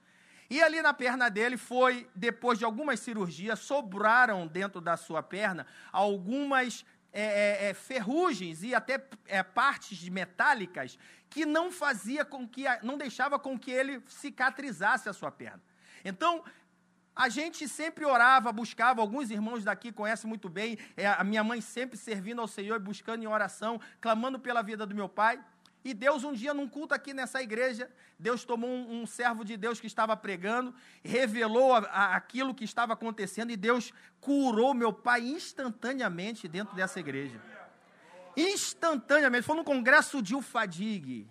E 0.51 0.63
ali 0.63 0.81
na 0.81 0.95
perna 0.95 1.29
dele 1.29 1.57
foi, 1.57 2.09
depois 2.15 2.59
de 2.59 2.65
algumas 2.65 3.01
cirurgias, 3.01 3.59
sobraram 3.59 4.47
dentro 4.47 4.81
da 4.81 4.97
sua 4.97 5.23
perna 5.23 5.67
algumas 5.93 6.85
é, 7.13 7.23
é, 7.23 7.69
é, 7.69 7.75
ferrugens 7.75 8.63
e 8.63 8.75
até 8.75 9.03
é, 9.27 9.43
partes 9.43 10.09
metálicas 10.09 10.99
que 11.29 11.45
não 11.45 11.71
fazia 11.71 12.25
com 12.25 12.47
que, 12.47 12.65
não 12.83 12.97
deixava 12.97 13.39
com 13.39 13.59
que 13.59 13.71
ele 13.71 14.03
cicatrizasse 14.07 15.09
a 15.09 15.13
sua 15.13 15.31
perna. 15.31 15.63
Então, 16.05 16.45
a 17.19 17.29
gente 17.29 17.67
sempre 17.69 18.05
orava, 18.05 18.53
buscava, 18.53 19.01
alguns 19.01 19.29
irmãos 19.29 19.65
daqui 19.65 19.91
conhecem 19.91 20.29
muito 20.29 20.49
bem, 20.49 20.79
é, 20.97 21.05
a 21.09 21.25
minha 21.25 21.43
mãe 21.43 21.61
sempre 21.61 21.99
servindo 21.99 22.41
ao 22.41 22.47
Senhor 22.47 22.79
buscando 22.79 23.25
em 23.25 23.27
oração, 23.27 23.81
clamando 24.01 24.39
pela 24.39 24.63
vida 24.63 24.87
do 24.87 24.95
meu 24.95 25.09
pai. 25.09 25.43
E 25.85 25.93
Deus, 25.93 26.23
um 26.23 26.33
dia, 26.33 26.55
num 26.55 26.69
culto 26.69 26.95
aqui 26.95 27.13
nessa 27.13 27.43
igreja, 27.43 27.91
Deus 28.17 28.45
tomou 28.45 28.71
um, 28.71 29.03
um 29.03 29.07
servo 29.07 29.45
de 29.45 29.57
Deus 29.57 29.81
que 29.81 29.89
estava 29.89 30.17
pregando, 30.17 30.73
revelou 31.03 31.75
a, 31.75 31.79
a, 31.79 32.15
aquilo 32.15 32.55
que 32.55 32.65
estava 32.65 32.93
acontecendo, 32.93 33.51
e 33.51 33.57
Deus 33.57 33.93
curou 34.21 34.73
meu 34.73 34.93
pai 34.93 35.23
instantaneamente 35.23 36.47
dentro 36.47 36.77
dessa 36.77 37.01
igreja. 37.01 37.41
Instantaneamente. 38.37 39.45
Foi 39.45 39.57
num 39.57 39.65
congresso 39.65 40.23
de 40.23 40.37
Ufadig. 40.37 41.27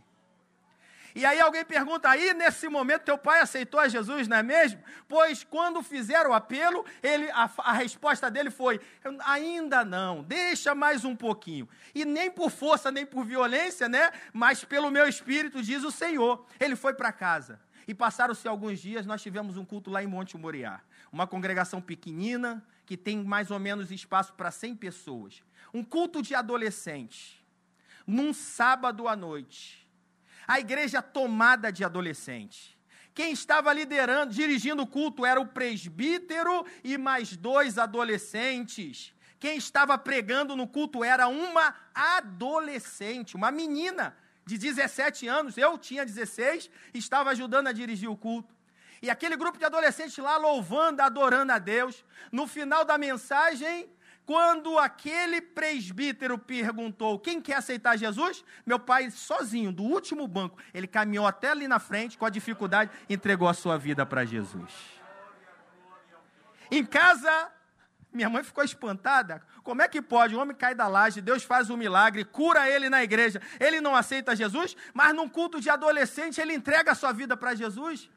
E 1.17 1.25
aí 1.25 1.39
alguém 1.39 1.65
pergunta, 1.65 2.07
aí 2.07 2.31
nesse 2.36 2.69
momento 2.69 3.01
teu 3.01 3.17
pai 3.17 3.41
aceitou 3.41 3.79
a 3.79 3.88
Jesus, 3.88 4.27
não 4.27 4.38
é 4.38 4.43
mesmo? 4.43 4.79
Pois 5.07 5.43
quando 5.43 5.81
fizeram 5.81 6.29
o 6.29 6.33
apelo, 6.33 6.86
ele, 7.01 7.27
a, 7.31 7.50
a 7.57 7.74
resposta 7.74 8.29
dele 8.29 8.51
foi, 8.51 8.79
ainda 9.25 9.83
não, 9.83 10.21
deixa 10.21 10.75
mais 10.75 11.03
um 11.03 11.15
pouquinho. 11.15 11.67
E 11.95 12.05
nem 12.05 12.29
por 12.29 12.51
força, 12.51 12.91
nem 12.91 13.03
por 13.03 13.25
violência, 13.25 13.89
né? 13.89 14.12
Mas 14.31 14.63
pelo 14.63 14.91
meu 14.91 15.07
espírito, 15.07 15.63
diz 15.63 15.83
o 15.83 15.89
Senhor. 15.89 16.45
Ele 16.59 16.75
foi 16.75 16.93
para 16.93 17.12
casa. 17.12 17.59
E 17.88 17.95
passaram-se 17.95 18.47
alguns 18.47 18.79
dias, 18.79 19.07
nós 19.07 19.19
tivemos 19.19 19.57
um 19.57 19.65
culto 19.65 19.89
lá 19.89 20.03
em 20.03 20.07
Monte 20.07 20.38
Moriá. 20.38 20.81
Uma 21.12 21.25
congregação 21.25 21.81
pequenina, 21.81 22.63
que 22.86 22.95
tem 22.95 23.24
mais 23.24 23.50
ou 23.50 23.57
menos 23.57 23.91
espaço 23.91 24.33
para 24.36 24.51
100 24.51 24.75
pessoas. 24.75 25.41
Um 25.74 25.83
culto 25.83 26.21
de 26.21 26.36
adolescentes. 26.36 27.43
Num 28.05 28.36
sábado 28.36 29.07
à 29.07 29.15
noite. 29.15 29.87
A 30.48 30.60
igreja 30.60 31.01
tomada 31.01 31.72
de 31.72 31.84
adolescentes. 31.84 32.77
Quem 33.13 33.32
estava 33.32 33.74
liderando, 33.74 34.34
dirigindo 34.34 34.84
o 34.84 34.88
culto 34.88 35.25
era 35.25 35.42
o 35.42 35.48
presbítero 35.48 36.66
e 36.84 36.98
mais 36.98 37.36
dois 37.36 37.77
adolescentes. 37.77 39.12
Quem 39.39 39.58
estava 39.58 39.98
pregando 39.98 40.56
no 40.56 40.68
culto 40.68 41.04
era 41.04 41.27
uma 41.27 41.75
adolescente, 41.94 43.36
uma 43.36 43.51
menina 43.51 44.16
de 44.46 44.58
17 44.58 45.27
anos. 45.27 45.58
Eu 45.58 45.77
tinha 45.77 46.06
16, 46.06 46.70
estava 46.94 47.32
ajudando 47.32 47.68
a 47.68 47.72
dirigir 47.72 48.10
o 48.10 48.16
culto. 48.16 48.56
E 49.01 49.10
aquele 49.10 49.36
grupo 49.36 49.60
de 49.60 49.66
adolescentes 49.66 50.18
lá 50.18 50.38
louvando, 50.38 51.01
adorando 51.01 51.51
a 51.51 51.60
Deus. 51.60 52.04
No 52.32 52.48
final 52.48 52.84
da 52.84 52.98
mensagem, 52.98 53.89
quando 54.27 54.77
aquele 54.77 55.39
presbítero 55.39 56.38
perguntou 56.38 57.17
quem 57.17 57.41
quer 57.41 57.55
aceitar 57.55 57.98
Jesus, 57.98 58.43
meu 58.65 58.77
pai, 58.77 59.10
sozinho, 59.10 59.72
do 59.72 59.84
último 59.84 60.27
banco, 60.27 60.60
ele 60.74 60.86
caminhou 60.86 61.25
até 61.25 61.50
ali 61.51 61.65
na 61.65 61.79
frente, 61.79 62.17
com 62.17 62.25
a 62.25 62.29
dificuldade, 62.29 62.91
entregou 63.10 63.48
a 63.48 63.53
sua 63.53 63.77
vida 63.77 64.05
para 64.05 64.25
Jesus. 64.25 64.69
Em 66.69 66.86
casa, 66.86 67.50
minha 68.12 68.29
mãe 68.29 68.43
ficou 68.43 68.65
espantada. 68.65 69.41
Como 69.63 69.81
é 69.81 69.88
que 69.88 70.01
pode? 70.01 70.36
O 70.36 70.39
homem 70.39 70.53
cai 70.53 70.75
da 70.75 70.89
laje, 70.89 71.22
Deus 71.22 71.43
faz 71.43 71.69
um 71.69 71.77
milagre, 71.77 72.25
cura 72.25 72.69
ele 72.69 72.89
na 72.89 73.01
igreja. 73.01 73.41
Ele 73.62 73.79
não 73.79 73.96
aceita 73.96 74.36
Jesus, 74.36 74.75
mas 74.93 75.15
num 75.15 75.29
culto 75.29 75.62
de 75.62 75.69
adolescente 75.69 76.41
ele 76.41 76.53
entrega 76.53 76.91
a 76.91 76.96
sua 76.96 77.13
vida 77.13 77.38
para 77.38 77.55
Jesus. 77.55 78.10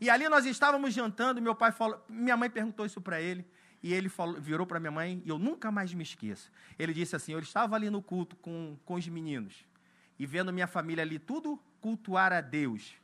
E 0.00 0.08
ali 0.08 0.26
nós 0.26 0.46
estávamos 0.46 0.94
jantando, 0.94 1.42
meu 1.42 1.54
pai 1.54 1.70
falou, 1.70 2.02
minha 2.08 2.34
mãe 2.34 2.48
perguntou 2.48 2.86
isso 2.86 2.98
para 2.98 3.20
ele, 3.20 3.46
e 3.84 3.92
ele 3.92 4.08
falou, 4.08 4.40
virou 4.40 4.66
para 4.66 4.80
minha 4.80 4.90
mãe, 4.90 5.22
e 5.26 5.28
eu 5.28 5.38
nunca 5.38 5.70
mais 5.70 5.92
me 5.92 6.02
esqueço. 6.02 6.50
Ele 6.78 6.94
disse 6.94 7.14
assim: 7.14 7.32
Eu 7.32 7.38
estava 7.38 7.76
ali 7.76 7.90
no 7.90 8.00
culto 8.00 8.34
com, 8.36 8.78
com 8.82 8.94
os 8.94 9.06
meninos, 9.06 9.66
e 10.18 10.24
vendo 10.24 10.50
minha 10.50 10.66
família 10.66 11.02
ali 11.02 11.18
tudo 11.18 11.60
cultuar 11.82 12.32
a 12.32 12.40
Deus. 12.40 12.94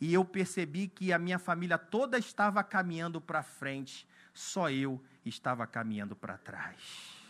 E 0.00 0.14
eu 0.14 0.24
percebi 0.24 0.88
que 0.88 1.12
a 1.12 1.18
minha 1.18 1.38
família 1.38 1.76
toda 1.76 2.16
estava 2.16 2.64
caminhando 2.64 3.20
para 3.20 3.42
frente, 3.42 4.08
só 4.32 4.70
eu 4.70 4.98
estava 5.22 5.66
caminhando 5.66 6.16
para 6.16 6.38
trás. 6.38 7.21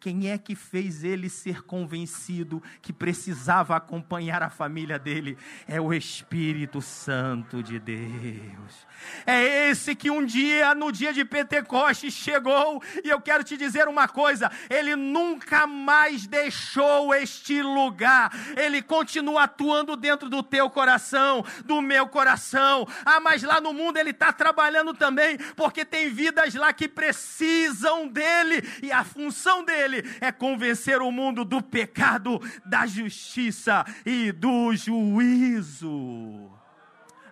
Quem 0.00 0.30
é 0.30 0.38
que 0.38 0.54
fez 0.54 1.02
ele 1.02 1.28
ser 1.28 1.62
convencido 1.62 2.62
que 2.80 2.92
precisava 2.92 3.74
acompanhar 3.74 4.44
a 4.44 4.50
família 4.50 4.96
dele? 4.96 5.36
É 5.66 5.80
o 5.80 5.92
Espírito 5.92 6.80
Santo 6.80 7.64
de 7.64 7.80
Deus. 7.80 8.86
É 9.26 9.68
esse 9.70 9.96
que 9.96 10.08
um 10.08 10.24
dia, 10.24 10.72
no 10.74 10.92
dia 10.92 11.12
de 11.12 11.24
Pentecostes, 11.24 12.14
chegou, 12.14 12.80
e 13.02 13.08
eu 13.08 13.20
quero 13.20 13.42
te 13.42 13.56
dizer 13.56 13.88
uma 13.88 14.06
coisa: 14.06 14.50
ele 14.70 14.94
nunca 14.94 15.66
mais 15.66 16.28
deixou 16.28 17.12
este 17.12 17.60
lugar, 17.60 18.30
ele 18.56 18.80
continua 18.82 19.44
atuando 19.44 19.96
dentro 19.96 20.28
do 20.28 20.44
teu 20.44 20.70
coração, 20.70 21.44
do 21.64 21.82
meu 21.82 22.06
coração. 22.06 22.86
Ah, 23.04 23.18
mas 23.18 23.42
lá 23.42 23.60
no 23.60 23.72
mundo 23.72 23.96
ele 23.96 24.10
está 24.10 24.32
trabalhando 24.32 24.94
também, 24.94 25.38
porque 25.56 25.84
tem 25.84 26.08
vidas 26.08 26.54
lá 26.54 26.72
que 26.72 26.88
precisam 26.88 28.06
dele, 28.06 28.62
e 28.80 28.92
a 28.92 29.02
função 29.02 29.64
dele 29.64 29.87
dele 29.88 30.04
é 30.20 30.30
convencer 30.30 31.00
o 31.00 31.10
mundo 31.10 31.44
do 31.44 31.62
pecado, 31.62 32.40
da 32.64 32.86
justiça 32.86 33.84
e 34.04 34.30
do 34.30 34.74
juízo. 34.74 36.50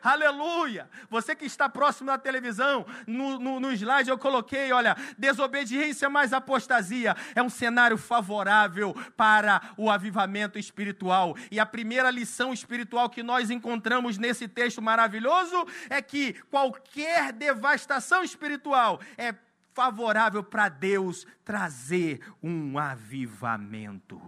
Aleluia! 0.03 0.89
Você 1.11 1.35
que 1.35 1.45
está 1.45 1.69
próximo 1.69 2.07
da 2.07 2.17
televisão, 2.17 2.87
no, 3.09 3.41
no, 3.41 3.59
no, 3.59 3.73
slide 3.73 4.09
eu 4.09 4.17
coloquei, 4.17 4.71
olha, 4.71 4.97
desobediência 5.19 6.09
mais 6.09 6.33
apostasia. 6.33 7.17
É 7.35 7.43
um 7.43 7.49
cenário 7.49 7.99
favorável 7.99 8.95
para 9.17 9.61
o 9.77 9.91
avivamento 9.91 10.61
espiritual. 10.61 11.37
E 11.51 11.59
a 11.59 11.67
primeira 11.67 12.09
lição 12.09 12.53
espiritual 12.53 13.11
que 13.11 13.21
nós 13.21 13.51
encontramos 13.51 14.17
nesse 14.17 14.47
texto 14.47 14.81
maravilhoso 14.81 15.67
é 15.91 16.01
que 16.01 16.35
qualquer 16.53 17.33
devastação 17.33 18.23
espiritual 18.23 19.01
é 19.19 19.35
favorável 19.77 20.43
para 20.43 20.71
Deus 20.71 21.27
trazer 21.45 22.27
um 22.43 22.79
avivamento. 22.79 24.19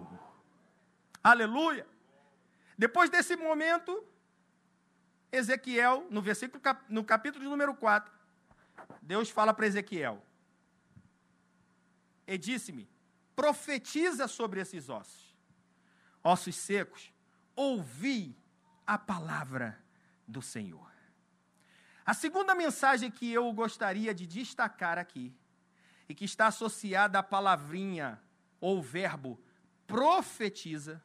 Aleluia! 1.25 1.87
Depois 2.77 3.09
desse 3.09 3.35
momento, 3.35 4.05
Ezequiel, 5.33 6.07
no 6.11 6.21
versículo 6.21 6.63
no 6.91 7.03
capítulo 7.03 7.43
de 7.43 7.49
número 7.49 7.75
4, 7.75 8.13
Deus 9.01 9.31
fala 9.31 9.55
para 9.55 9.67
Ezequiel: 9.67 10.23
E 12.27 12.37
disse-me: 12.37 12.87
profetiza 13.35 14.29
sobre 14.29 14.61
esses 14.61 14.91
ossos, 14.91 15.35
ossos 16.23 16.57
secos, 16.57 17.11
ouvi 17.57 18.37
a 18.87 18.99
palavra 18.99 19.83
do 20.27 20.43
Senhor. 20.43 20.98
A 22.09 22.15
segunda 22.15 22.55
mensagem 22.55 23.11
que 23.11 23.31
eu 23.31 23.53
gostaria 23.53 24.15
de 24.15 24.27
destacar 24.27 24.97
aqui, 24.97 25.31
e 26.09 26.15
que 26.15 26.25
está 26.25 26.47
associada 26.47 27.19
à 27.19 27.23
palavrinha 27.23 28.19
ou 28.59 28.81
verbo 28.81 29.39
profetiza, 29.87 31.03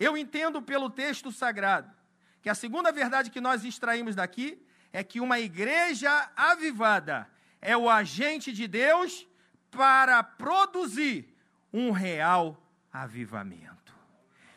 eu 0.00 0.16
entendo 0.16 0.60
pelo 0.60 0.90
texto 0.90 1.30
sagrado 1.30 1.94
que 2.42 2.48
a 2.48 2.56
segunda 2.56 2.90
verdade 2.90 3.30
que 3.30 3.40
nós 3.40 3.64
extraímos 3.64 4.16
daqui 4.16 4.60
é 4.92 5.04
que 5.04 5.20
uma 5.20 5.38
igreja 5.38 6.10
avivada 6.34 7.30
é 7.60 7.76
o 7.76 7.88
agente 7.88 8.50
de 8.50 8.66
Deus 8.66 9.24
para 9.70 10.24
produzir 10.24 11.32
um 11.72 11.92
real 11.92 12.60
avivamento. 12.92 13.94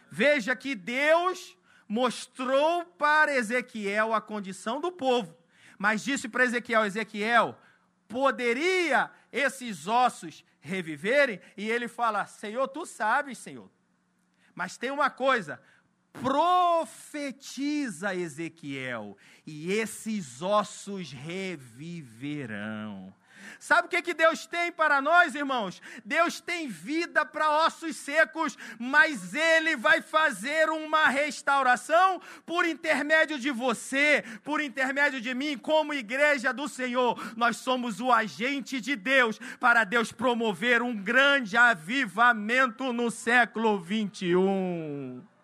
Veja 0.10 0.56
que 0.56 0.74
Deus 0.74 1.56
mostrou 1.88 2.84
para 2.86 3.36
Ezequiel 3.36 4.16
a 4.16 4.20
condição 4.20 4.82
do 4.82 4.92
povo 4.92 5.45
mas 5.78 6.04
disse 6.04 6.28
para 6.28 6.44
Ezequiel: 6.44 6.86
Ezequiel, 6.86 7.58
poderia 8.08 9.12
esses 9.32 9.88
ossos 9.88 10.44
reviverem? 10.60 11.40
E 11.56 11.70
ele 11.70 11.88
fala: 11.88 12.26
Senhor, 12.26 12.68
tu 12.68 12.86
sabes, 12.86 13.38
Senhor. 13.38 13.70
Mas 14.54 14.78
tem 14.78 14.92
uma 14.92 15.10
coisa: 15.10 15.62
profetiza 16.22 18.16
Ezequiel, 18.16 19.18
e 19.46 19.72
esses 19.72 20.42
ossos 20.42 21.12
reviverão. 21.12 21.54
Sabe 23.60 23.88
o 23.88 23.90
que, 23.90 24.02
que 24.02 24.14
Deus 24.14 24.46
tem 24.46 24.72
para 24.72 25.02
nós, 25.02 25.36
irmãos? 25.36 25.82
Deus 26.04 26.40
tem 26.40 26.68
vida 26.68 27.26
para 27.26 27.66
ossos 27.66 27.96
secos, 27.96 28.58
mas 28.80 29.34
Ele 29.34 29.76
vai 29.76 30.02
fazer 30.02 30.70
uma 30.70 31.08
restauração 31.08 32.22
por 32.46 32.66
intermédio 32.66 33.40
de 33.40 33.52
você, 33.52 34.24
por 34.44 34.62
intermédio 34.62 35.20
de 35.22 35.34
mim, 35.34 35.58
como 35.58 35.94
igreja 35.94 36.54
do 36.54 36.68
Senhor. 36.68 37.20
Nós 37.36 37.58
somos 37.58 38.00
o 38.00 38.12
agente 38.12 38.80
de 38.82 38.96
Deus 38.96 39.40
para 39.60 39.84
Deus 39.84 40.12
promover 40.12 40.82
um 40.82 40.96
grande 40.96 41.58
avivamento 41.58 42.92
no 42.92 43.10
século 43.12 43.80
21. 43.80 45.35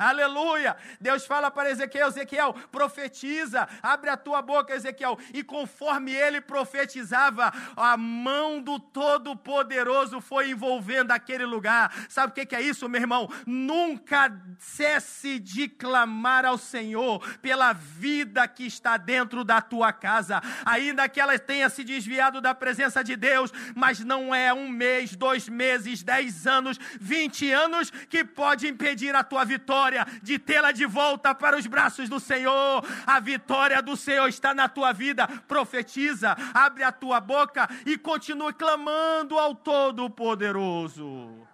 Aleluia! 0.00 0.78
Deus 0.98 1.26
fala 1.26 1.50
para 1.50 1.70
Ezequiel: 1.70 2.08
Ezequiel, 2.08 2.54
profetiza, 2.72 3.68
abre 3.82 4.08
a 4.08 4.16
tua 4.16 4.40
boca, 4.40 4.74
Ezequiel. 4.74 5.18
E 5.34 5.44
conforme 5.44 6.10
ele 6.10 6.40
profetizava, 6.40 7.52
a 7.76 7.98
mão 7.98 8.62
do 8.62 8.78
Todo-Poderoso 8.78 10.18
foi 10.22 10.48
envolvendo 10.48 11.10
aquele 11.10 11.44
lugar. 11.44 11.92
Sabe 12.08 12.30
o 12.30 12.46
que 12.46 12.56
é 12.56 12.62
isso, 12.62 12.88
meu 12.88 12.98
irmão? 12.98 13.28
Nunca 13.46 14.34
cesse 14.58 15.38
de 15.38 15.68
clamar 15.68 16.46
ao 16.46 16.56
Senhor 16.56 17.20
pela 17.40 17.74
vida 17.74 18.48
que 18.48 18.64
está 18.64 18.96
dentro 18.96 19.44
da 19.44 19.60
tua 19.60 19.92
casa, 19.92 20.40
ainda 20.64 21.10
que 21.10 21.20
ela 21.20 21.38
tenha 21.38 21.68
se 21.68 21.84
desviado 21.84 22.40
da 22.40 22.54
presença 22.54 23.04
de 23.04 23.16
Deus, 23.16 23.52
mas 23.74 24.00
não 24.00 24.34
é 24.34 24.50
um 24.54 24.66
mês, 24.66 25.14
dois 25.14 25.46
meses, 25.46 26.02
dez 26.02 26.46
anos, 26.46 26.78
vinte 26.98 27.52
anos 27.52 27.90
que 27.90 28.24
pode 28.24 28.66
impedir 28.66 29.14
a 29.14 29.22
tua 29.22 29.44
vitória 29.44 29.89
vitória, 29.90 30.06
de 30.22 30.38
tê-la 30.38 30.72
de 30.72 30.86
volta 30.86 31.34
para 31.34 31.56
os 31.56 31.66
braços 31.66 32.08
do 32.08 32.20
Senhor. 32.20 32.84
A 33.06 33.18
vitória 33.18 33.82
do 33.82 33.96
Senhor 33.96 34.28
está 34.28 34.54
na 34.54 34.68
tua 34.68 34.92
vida. 34.92 35.26
Profetiza, 35.48 36.36
abre 36.54 36.82
a 36.82 36.92
tua 36.92 37.20
boca 37.20 37.68
e 37.84 37.98
continue 37.98 38.52
clamando 38.52 39.38
ao 39.38 39.54
Todo-Poderoso. 39.54 41.46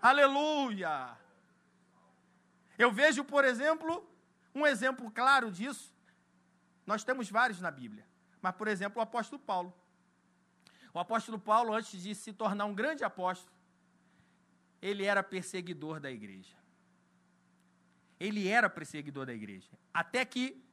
Aleluia! 0.00 1.16
Eu 2.78 2.90
vejo, 2.90 3.24
por 3.24 3.44
exemplo, 3.44 4.06
um 4.54 4.66
exemplo 4.66 5.10
claro 5.10 5.50
disso. 5.50 5.94
Nós 6.84 7.04
temos 7.04 7.30
vários 7.30 7.60
na 7.60 7.70
Bíblia. 7.70 8.04
Mas, 8.40 8.54
por 8.56 8.66
exemplo, 8.66 8.98
o 8.98 9.02
apóstolo 9.02 9.40
Paulo. 9.40 9.72
O 10.92 10.98
apóstolo 10.98 11.38
Paulo, 11.38 11.72
antes 11.72 12.02
de 12.02 12.14
se 12.14 12.32
tornar 12.32 12.64
um 12.64 12.74
grande 12.74 13.04
apóstolo, 13.04 13.52
ele 14.80 15.04
era 15.04 15.22
perseguidor 15.22 16.00
da 16.00 16.10
igreja. 16.10 16.61
Ele 18.22 18.46
era 18.46 18.70
perseguidor 18.70 19.26
da 19.26 19.34
igreja. 19.34 19.68
Até 19.92 20.24
que, 20.24 20.64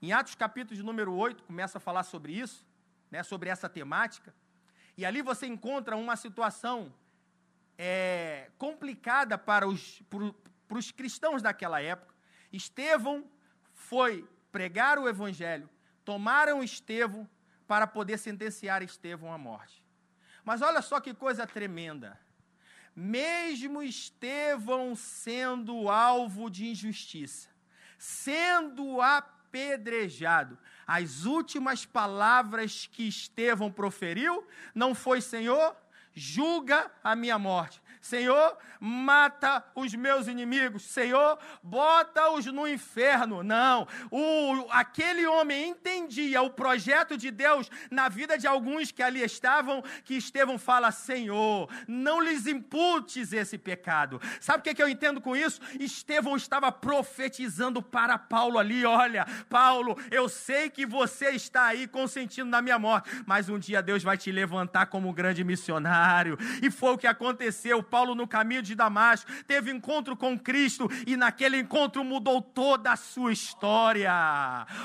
em 0.00 0.12
Atos 0.12 0.36
capítulo 0.36 0.76
de 0.76 0.82
número 0.82 1.12
8, 1.12 1.42
começa 1.42 1.78
a 1.78 1.80
falar 1.80 2.04
sobre 2.04 2.32
isso, 2.32 2.64
né, 3.10 3.24
sobre 3.24 3.48
essa 3.50 3.68
temática, 3.68 4.32
e 4.96 5.04
ali 5.04 5.20
você 5.20 5.46
encontra 5.46 5.96
uma 5.96 6.14
situação 6.14 6.94
é, 7.76 8.50
complicada 8.56 9.36
para 9.36 9.66
os, 9.66 10.00
para 10.68 10.78
os 10.78 10.92
cristãos 10.92 11.42
daquela 11.42 11.82
época. 11.82 12.14
Estevão 12.52 13.28
foi 13.74 14.26
pregar 14.52 14.96
o 14.98 15.08
evangelho, 15.08 15.68
tomaram 16.04 16.62
Estevão 16.62 17.28
para 17.66 17.86
poder 17.86 18.16
sentenciar 18.16 18.80
Estevão 18.82 19.32
à 19.32 19.36
morte. 19.36 19.84
Mas 20.44 20.62
olha 20.62 20.80
só 20.80 21.00
que 21.00 21.12
coisa 21.12 21.46
tremenda. 21.48 22.18
Mesmo 22.98 23.82
Estevão 23.82 24.96
sendo 24.96 25.90
alvo 25.90 26.48
de 26.48 26.66
injustiça, 26.66 27.50
sendo 27.98 29.02
apedrejado, 29.02 30.58
as 30.86 31.26
últimas 31.26 31.84
palavras 31.84 32.88
que 32.90 33.06
Estevão 33.06 33.70
proferiu 33.70 34.46
não 34.74 34.94
foi: 34.94 35.20
Senhor, 35.20 35.76
julga 36.14 36.90
a 37.04 37.14
minha 37.14 37.38
morte, 37.38 37.82
Senhor, 38.06 38.56
mata 38.80 39.64
os 39.74 39.92
meus 39.94 40.28
inimigos. 40.28 40.84
Senhor, 40.84 41.38
bota-os 41.62 42.46
no 42.46 42.68
inferno. 42.68 43.42
Não. 43.42 43.86
O, 44.10 44.66
aquele 44.70 45.26
homem 45.26 45.70
entendia 45.70 46.40
o 46.42 46.50
projeto 46.50 47.16
de 47.16 47.30
Deus 47.30 47.68
na 47.90 48.08
vida 48.08 48.38
de 48.38 48.46
alguns 48.46 48.92
que 48.92 49.02
ali 49.02 49.22
estavam, 49.22 49.82
que 50.04 50.14
Estevão 50.14 50.58
fala: 50.58 50.90
Senhor, 50.90 51.68
não 51.88 52.20
lhes 52.20 52.46
imputes 52.46 53.32
esse 53.32 53.58
pecado. 53.58 54.20
Sabe 54.40 54.60
o 54.60 54.62
que, 54.62 54.74
que 54.74 54.82
eu 54.82 54.88
entendo 54.88 55.20
com 55.20 55.34
isso? 55.34 55.60
Estevão 55.80 56.36
estava 56.36 56.70
profetizando 56.70 57.82
para 57.82 58.16
Paulo 58.16 58.58
ali: 58.58 58.84
olha, 58.84 59.26
Paulo, 59.48 59.96
eu 60.10 60.28
sei 60.28 60.70
que 60.70 60.86
você 60.86 61.30
está 61.30 61.66
aí 61.66 61.88
consentindo 61.88 62.48
na 62.48 62.62
minha 62.62 62.78
morte, 62.78 63.10
mas 63.26 63.48
um 63.48 63.58
dia 63.58 63.82
Deus 63.82 64.02
vai 64.02 64.16
te 64.16 64.30
levantar 64.30 64.86
como 64.86 65.08
um 65.08 65.12
grande 65.12 65.42
missionário. 65.42 66.38
E 66.62 66.70
foi 66.70 66.92
o 66.92 66.98
que 66.98 67.06
aconteceu. 67.06 67.82
Paulo, 67.96 68.14
no 68.14 68.28
caminho 68.28 68.60
de 68.60 68.74
Damasco, 68.74 69.32
teve 69.46 69.70
encontro 69.70 70.14
com 70.14 70.38
Cristo 70.38 70.86
e 71.06 71.16
naquele 71.16 71.58
encontro 71.58 72.04
mudou 72.04 72.42
toda 72.42 72.92
a 72.92 72.96
sua 72.96 73.32
história. 73.32 74.12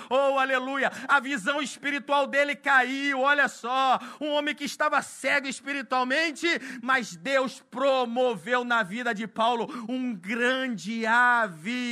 Oh, 0.10 0.40
aleluia! 0.40 0.90
A 1.10 1.20
visão 1.20 1.62
espiritual 1.62 2.26
dele 2.26 2.56
caiu. 2.56 3.20
Olha 3.20 3.50
só, 3.50 4.00
um 4.22 4.30
homem 4.30 4.56
que 4.56 4.64
estava 4.64 5.02
cego 5.02 5.46
espiritualmente, 5.46 6.48
mas 6.82 7.14
Deus 7.14 7.62
promoveu 7.70 8.64
na 8.64 8.82
vida 8.82 9.14
de 9.14 9.28
Paulo 9.28 9.68
um 9.90 10.16
grande 10.16 11.06
avivamento. 11.06 11.84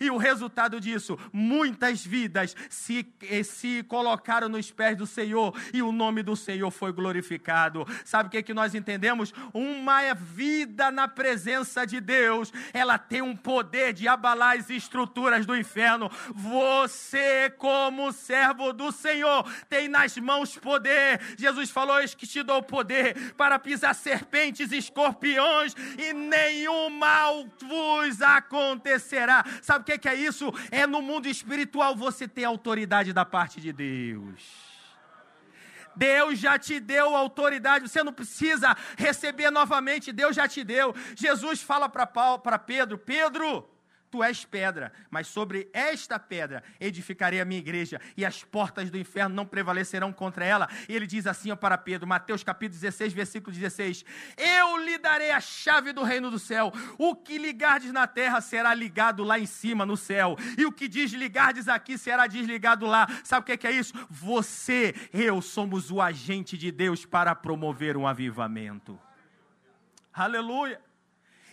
E 0.00 0.10
o 0.10 0.16
resultado 0.16 0.80
disso, 0.80 1.18
muitas 1.30 2.02
vidas 2.02 2.56
se, 2.70 3.06
se 3.44 3.82
colocaram 3.82 4.48
nos 4.48 4.70
pés 4.70 4.96
do 4.96 5.06
Senhor 5.06 5.54
e 5.74 5.82
o 5.82 5.92
nome 5.92 6.22
do 6.22 6.34
Senhor 6.34 6.70
foi 6.70 6.90
glorificado. 6.90 7.86
Sabe 8.02 8.28
o 8.28 8.30
que, 8.30 8.38
é 8.38 8.42
que 8.42 8.54
nós 8.54 8.74
entendemos? 8.74 9.30
Uma 9.52 10.14
vida 10.14 10.90
na 10.90 11.08
presença 11.08 11.86
de 11.86 12.00
Deus, 12.00 12.52
ela 12.72 12.98
tem 12.98 13.22
um 13.22 13.36
poder 13.36 13.92
de 13.92 14.08
abalar 14.08 14.56
as 14.56 14.70
estruturas 14.70 15.46
do 15.46 15.56
inferno. 15.56 16.10
Você, 16.34 17.50
como 17.58 18.12
servo 18.12 18.72
do 18.72 18.90
Senhor, 18.92 19.44
tem 19.68 19.88
nas 19.88 20.16
mãos 20.16 20.56
poder. 20.56 21.20
Jesus 21.36 21.70
falou: 21.70 22.00
Eis 22.00 22.14
que 22.14 22.26
te 22.26 22.42
dou 22.42 22.62
poder 22.62 23.34
para 23.34 23.58
pisar 23.58 23.94
serpentes 23.94 24.72
e 24.72 24.78
escorpiões, 24.78 25.74
e 25.98 26.12
nenhum 26.12 26.90
mal 26.90 27.46
vos 27.60 28.20
acontecerá. 28.22 29.44
Sabe 29.60 29.92
o 29.92 29.98
que 29.98 30.08
é 30.08 30.14
isso? 30.14 30.52
É 30.70 30.86
no 30.86 31.02
mundo 31.02 31.28
espiritual 31.28 31.94
você 31.94 32.26
ter 32.26 32.44
autoridade 32.44 33.12
da 33.12 33.24
parte 33.24 33.60
de 33.60 33.72
Deus. 33.72 34.71
Deus 35.96 36.38
já 36.38 36.58
te 36.58 36.78
deu 36.80 37.14
autoridade, 37.16 37.88
você 37.88 38.02
não 38.02 38.12
precisa 38.12 38.76
receber 38.96 39.50
novamente, 39.50 40.12
Deus 40.12 40.36
já 40.36 40.46
te 40.48 40.62
deu. 40.64 40.94
Jesus 41.16 41.62
fala 41.62 41.88
para 41.88 42.58
Pedro: 42.58 42.98
Pedro, 42.98 43.71
tu 44.12 44.22
és 44.22 44.44
pedra, 44.44 44.92
mas 45.10 45.26
sobre 45.26 45.70
esta 45.72 46.18
pedra 46.18 46.62
edificarei 46.78 47.40
a 47.40 47.46
minha 47.46 47.58
igreja, 47.58 47.98
e 48.14 48.26
as 48.26 48.44
portas 48.44 48.90
do 48.90 48.98
inferno 48.98 49.34
não 49.34 49.46
prevalecerão 49.46 50.12
contra 50.12 50.44
ela. 50.44 50.68
E 50.86 50.94
ele 50.94 51.06
diz 51.06 51.26
assim 51.26 51.56
para 51.56 51.78
Pedro, 51.78 52.06
Mateus 52.06 52.44
capítulo 52.44 52.78
16, 52.78 53.14
versículo 53.14 53.56
16: 53.56 54.04
Eu 54.36 54.76
lhe 54.84 54.98
darei 54.98 55.30
a 55.30 55.40
chave 55.40 55.94
do 55.94 56.02
reino 56.02 56.30
do 56.30 56.38
céu. 56.38 56.70
O 56.98 57.16
que 57.16 57.38
ligardes 57.38 57.90
na 57.90 58.06
terra 58.06 58.42
será 58.42 58.74
ligado 58.74 59.24
lá 59.24 59.38
em 59.38 59.46
cima 59.46 59.86
no 59.86 59.96
céu, 59.96 60.36
e 60.58 60.66
o 60.66 60.72
que 60.72 60.86
desligardes 60.86 61.66
aqui 61.66 61.96
será 61.96 62.26
desligado 62.26 62.84
lá. 62.84 63.08
Sabe 63.24 63.40
o 63.40 63.56
que 63.56 63.66
é, 63.66 63.70
é 63.70 63.74
isso? 63.74 63.94
Você, 64.10 64.94
eu 65.10 65.40
somos 65.40 65.90
o 65.90 66.02
agente 66.02 66.58
de 66.58 66.70
Deus 66.70 67.06
para 67.06 67.34
promover 67.34 67.96
um 67.96 68.06
avivamento. 68.06 69.00
Aleluia. 70.12 70.91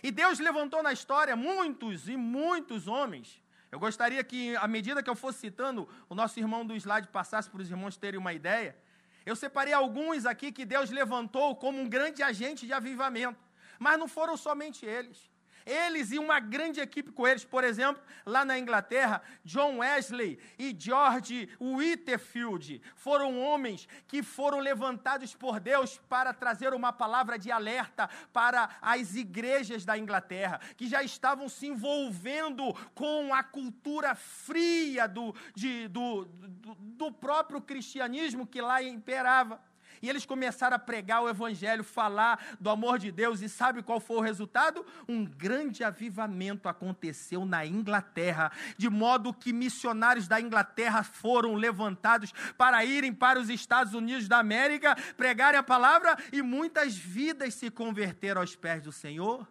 E 0.02 0.10
Deus 0.10 0.38
levantou 0.38 0.82
na 0.82 0.92
história 0.92 1.36
muitos 1.36 2.08
e 2.08 2.16
muitos 2.16 2.88
homens. 2.88 3.42
Eu 3.70 3.78
gostaria 3.78 4.22
que, 4.24 4.56
à 4.56 4.66
medida 4.66 5.02
que 5.02 5.08
eu 5.08 5.14
fosse 5.14 5.38
citando, 5.38 5.88
o 6.08 6.14
nosso 6.14 6.38
irmão 6.40 6.66
do 6.66 6.74
slide 6.74 7.08
passasse 7.08 7.48
para 7.48 7.62
os 7.62 7.70
irmãos 7.70 7.96
terem 7.96 8.18
uma 8.18 8.32
ideia. 8.32 8.76
Eu 9.24 9.36
separei 9.36 9.72
alguns 9.72 10.26
aqui 10.26 10.50
que 10.50 10.64
Deus 10.64 10.90
levantou 10.90 11.54
como 11.54 11.80
um 11.80 11.88
grande 11.88 12.22
agente 12.22 12.66
de 12.66 12.72
avivamento. 12.72 13.38
Mas 13.78 13.98
não 13.98 14.08
foram 14.08 14.36
somente 14.36 14.84
eles. 14.84 15.29
Eles 15.66 16.12
e 16.12 16.18
uma 16.18 16.40
grande 16.40 16.80
equipe 16.80 17.12
com 17.12 17.26
eles, 17.26 17.44
por 17.44 17.64
exemplo, 17.64 18.02
lá 18.24 18.44
na 18.44 18.58
Inglaterra, 18.58 19.22
John 19.44 19.78
Wesley 19.78 20.38
e 20.58 20.74
George 20.78 21.48
Whitefield 21.60 22.80
foram 22.94 23.38
homens 23.38 23.88
que 24.06 24.22
foram 24.22 24.58
levantados 24.58 25.34
por 25.34 25.60
Deus 25.60 25.98
para 26.08 26.32
trazer 26.32 26.72
uma 26.74 26.92
palavra 26.92 27.38
de 27.38 27.50
alerta 27.50 28.08
para 28.32 28.70
as 28.80 29.14
igrejas 29.14 29.84
da 29.84 29.96
Inglaterra, 29.96 30.60
que 30.76 30.86
já 30.86 31.02
estavam 31.02 31.48
se 31.48 31.66
envolvendo 31.66 32.72
com 32.94 33.34
a 33.34 33.42
cultura 33.42 34.14
fria 34.14 35.06
do, 35.06 35.34
de, 35.54 35.88
do, 35.88 36.24
do, 36.24 36.74
do 36.74 37.12
próprio 37.12 37.60
cristianismo 37.60 38.46
que 38.46 38.60
lá 38.60 38.82
imperava. 38.82 39.60
E 40.02 40.08
eles 40.08 40.24
começaram 40.24 40.76
a 40.76 40.78
pregar 40.78 41.22
o 41.22 41.28
Evangelho, 41.28 41.84
falar 41.84 42.56
do 42.58 42.70
amor 42.70 42.98
de 42.98 43.12
Deus, 43.12 43.42
e 43.42 43.48
sabe 43.48 43.82
qual 43.82 44.00
foi 44.00 44.16
o 44.16 44.20
resultado? 44.20 44.84
Um 45.08 45.24
grande 45.24 45.84
avivamento 45.84 46.68
aconteceu 46.68 47.44
na 47.44 47.66
Inglaterra, 47.66 48.50
de 48.78 48.88
modo 48.88 49.34
que 49.34 49.52
missionários 49.52 50.26
da 50.26 50.40
Inglaterra 50.40 51.02
foram 51.02 51.54
levantados 51.54 52.32
para 52.56 52.84
irem 52.84 53.12
para 53.12 53.38
os 53.38 53.50
Estados 53.50 53.92
Unidos 53.92 54.26
da 54.26 54.38
América, 54.38 54.96
pregarem 55.16 55.60
a 55.60 55.62
palavra, 55.62 56.16
e 56.32 56.40
muitas 56.40 56.96
vidas 56.96 57.54
se 57.54 57.70
converteram 57.70 58.40
aos 58.40 58.56
pés 58.56 58.82
do 58.82 58.92
Senhor. 58.92 59.46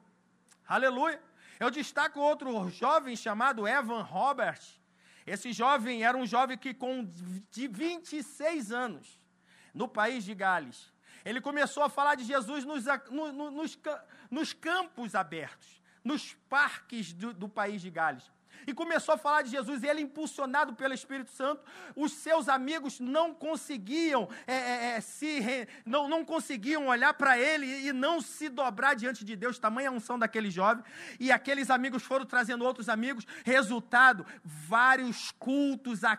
Aleluia! 0.68 1.22
Eu 1.60 1.70
destaco 1.70 2.20
outro 2.20 2.70
jovem 2.70 3.16
chamado 3.16 3.68
Evan 3.68 4.02
Roberts. 4.02 4.80
Esse 5.28 5.52
jovem 5.52 6.04
era 6.04 6.18
um 6.18 6.26
jovem 6.26 6.58
que, 6.58 6.74
com 6.74 7.06
de 7.52 7.68
26 7.68 8.72
anos, 8.72 9.19
no 9.74 9.88
país 9.88 10.24
de 10.24 10.34
Gales. 10.34 10.92
Ele 11.26 11.42
começou 11.42 11.84
a 11.84 11.90
falar 11.90 12.16
de 12.16 12.24
Jesus 12.24 12.66
nos, 12.66 12.86
no, 13.10 13.52
nos, 13.52 13.80
nos 14.32 14.54
campos 14.54 15.16
abertos, 15.16 15.82
nos 16.04 16.34
parques 16.48 17.14
do, 17.14 17.34
do 17.34 17.50
país 17.50 17.82
de 17.82 17.90
Gales. 17.90 18.32
E 18.68 18.74
começou 18.74 19.16
a 19.16 19.18
falar 19.18 19.42
de 19.42 19.50
Jesus, 19.50 19.84
e 19.84 19.88
ele, 19.88 20.02
impulsionado 20.02 20.74
pelo 20.74 20.94
Espírito 20.94 21.32
Santo, 21.32 21.64
os 21.96 22.12
seus 22.14 22.50
amigos 22.50 23.00
não 23.00 23.34
conseguiam 23.34 24.30
é, 24.46 24.54
é, 24.54 24.86
é 24.96 25.02
se 25.02 25.68
não, 25.86 26.08
não 26.08 26.26
conseguiam 26.26 26.88
olhar 26.88 27.14
para 27.14 27.38
ele 27.38 27.66
e 27.66 27.94
não 27.94 28.22
se 28.22 28.50
dobrar 28.50 28.96
diante 28.96 29.24
de 29.24 29.36
Deus, 29.36 29.60
tamanha 29.60 29.92
unção 29.92 30.20
daquele 30.20 30.52
jovem, 30.52 30.84
e 31.20 31.32
aqueles 31.32 31.70
amigos 31.70 32.04
foram 32.04 32.26
trazendo 32.26 32.66
outros 32.66 32.90
amigos, 32.90 33.26
resultado, 33.44 34.26
vários 34.44 35.32
cultos 35.32 36.04
a 36.04 36.16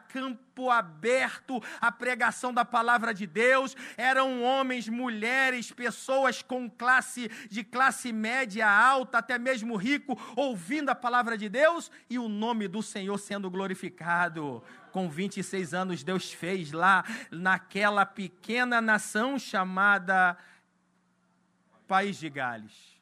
aberto, 0.71 1.63
a 1.81 1.93
pregação 1.93 2.53
da 2.53 2.65
palavra 2.65 3.15
de 3.15 3.27
Deus, 3.27 3.77
eram 3.97 4.43
homens, 4.43 4.89
mulheres, 4.89 5.71
pessoas 5.71 6.43
com 6.43 6.69
classe, 6.69 7.31
de 7.49 7.63
classe 7.63 8.13
média 8.13 8.69
alta, 8.69 9.19
até 9.19 9.39
mesmo 9.39 9.77
rico, 9.77 10.19
ouvindo 10.35 10.91
a 10.91 10.95
palavra 10.95 11.39
de 11.39 11.49
Deus, 11.49 11.91
e 12.09 12.19
o 12.19 12.29
nome 12.29 12.67
do 12.67 12.83
Senhor 12.83 13.17
sendo 13.19 13.51
glorificado. 13.51 14.63
Com 14.91 15.09
26 15.09 15.73
anos, 15.73 16.03
Deus 16.03 16.33
fez 16.33 16.73
lá, 16.73 17.05
naquela 17.31 18.05
pequena 18.05 18.81
nação 18.81 19.39
chamada 19.39 20.37
País 21.87 22.17
de 22.17 22.29
Gales. 22.29 22.99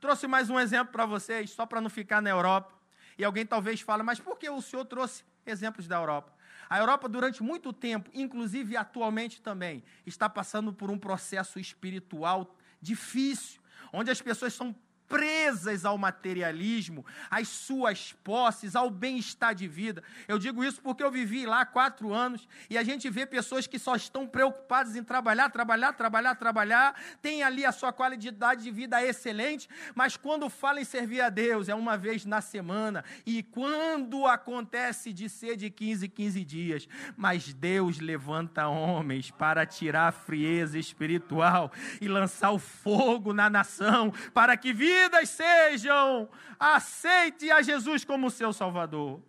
Trouxe 0.00 0.26
mais 0.26 0.48
um 0.48 0.58
exemplo 0.58 0.92
para 0.92 1.04
vocês, 1.06 1.50
só 1.50 1.66
para 1.66 1.80
não 1.80 1.90
ficar 1.90 2.22
na 2.22 2.30
Europa. 2.30 2.72
E 3.18 3.24
alguém 3.24 3.44
talvez 3.44 3.80
fale, 3.80 4.02
mas 4.02 4.20
por 4.20 4.38
que 4.38 4.48
o 4.48 4.62
senhor 4.62 4.84
trouxe 4.84 5.24
exemplos 5.44 5.88
da 5.88 5.96
Europa? 5.96 6.32
A 6.68 6.78
Europa, 6.78 7.08
durante 7.08 7.42
muito 7.42 7.72
tempo, 7.72 8.10
inclusive 8.12 8.76
atualmente 8.76 9.40
também, 9.40 9.82
está 10.04 10.28
passando 10.28 10.72
por 10.72 10.90
um 10.90 10.98
processo 10.98 11.58
espiritual 11.58 12.56
difícil, 12.80 13.60
onde 13.92 14.10
as 14.10 14.20
pessoas 14.20 14.52
são 14.52 14.74
presas 15.08 15.84
ao 15.84 15.96
materialismo, 15.96 17.04
às 17.30 17.48
suas 17.48 18.12
posses, 18.22 18.76
ao 18.76 18.90
bem-estar 18.90 19.54
de 19.54 19.66
vida. 19.66 20.02
Eu 20.26 20.38
digo 20.38 20.62
isso 20.62 20.80
porque 20.82 21.02
eu 21.02 21.10
vivi 21.10 21.46
lá 21.46 21.64
quatro 21.64 22.12
anos 22.12 22.46
e 22.68 22.76
a 22.76 22.82
gente 22.82 23.08
vê 23.08 23.24
pessoas 23.24 23.66
que 23.66 23.78
só 23.78 23.96
estão 23.96 24.26
preocupadas 24.26 24.94
em 24.94 25.02
trabalhar, 25.02 25.50
trabalhar, 25.50 25.92
trabalhar, 25.94 26.34
trabalhar, 26.34 26.94
tem 27.22 27.42
ali 27.42 27.64
a 27.64 27.72
sua 27.72 27.92
qualidade 27.92 28.62
de 28.62 28.70
vida 28.70 29.02
excelente, 29.02 29.68
mas 29.94 30.16
quando 30.16 30.50
fala 30.50 30.80
em 30.80 30.84
servir 30.84 31.20
a 31.20 31.30
Deus, 31.30 31.68
é 31.68 31.74
uma 31.74 31.96
vez 31.96 32.24
na 32.24 32.40
semana 32.40 33.04
e 33.24 33.42
quando 33.42 34.26
acontece 34.26 35.12
de 35.12 35.28
ser 35.28 35.56
de 35.56 35.70
15, 35.70 36.08
15 36.08 36.44
dias, 36.44 36.88
mas 37.16 37.52
Deus 37.54 37.98
levanta 37.98 38.68
homens 38.68 39.30
para 39.30 39.64
tirar 39.64 40.08
a 40.08 40.12
frieza 40.12 40.78
espiritual 40.78 41.72
e 42.00 42.08
lançar 42.08 42.50
o 42.50 42.58
fogo 42.58 43.32
na 43.32 43.48
nação 43.48 44.12
para 44.34 44.56
que 44.56 44.72
vidas 44.98 45.28
sejam 45.30 46.28
aceite 46.58 47.50
a 47.50 47.62
Jesus 47.62 48.04
como 48.04 48.30
seu 48.30 48.52
Salvador. 48.52 49.22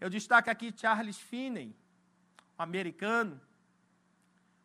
Eu 0.00 0.10
destaco 0.10 0.50
aqui 0.50 0.74
Charles 0.76 1.18
Finney, 1.18 1.74
um 2.58 2.62
americano, 2.62 3.40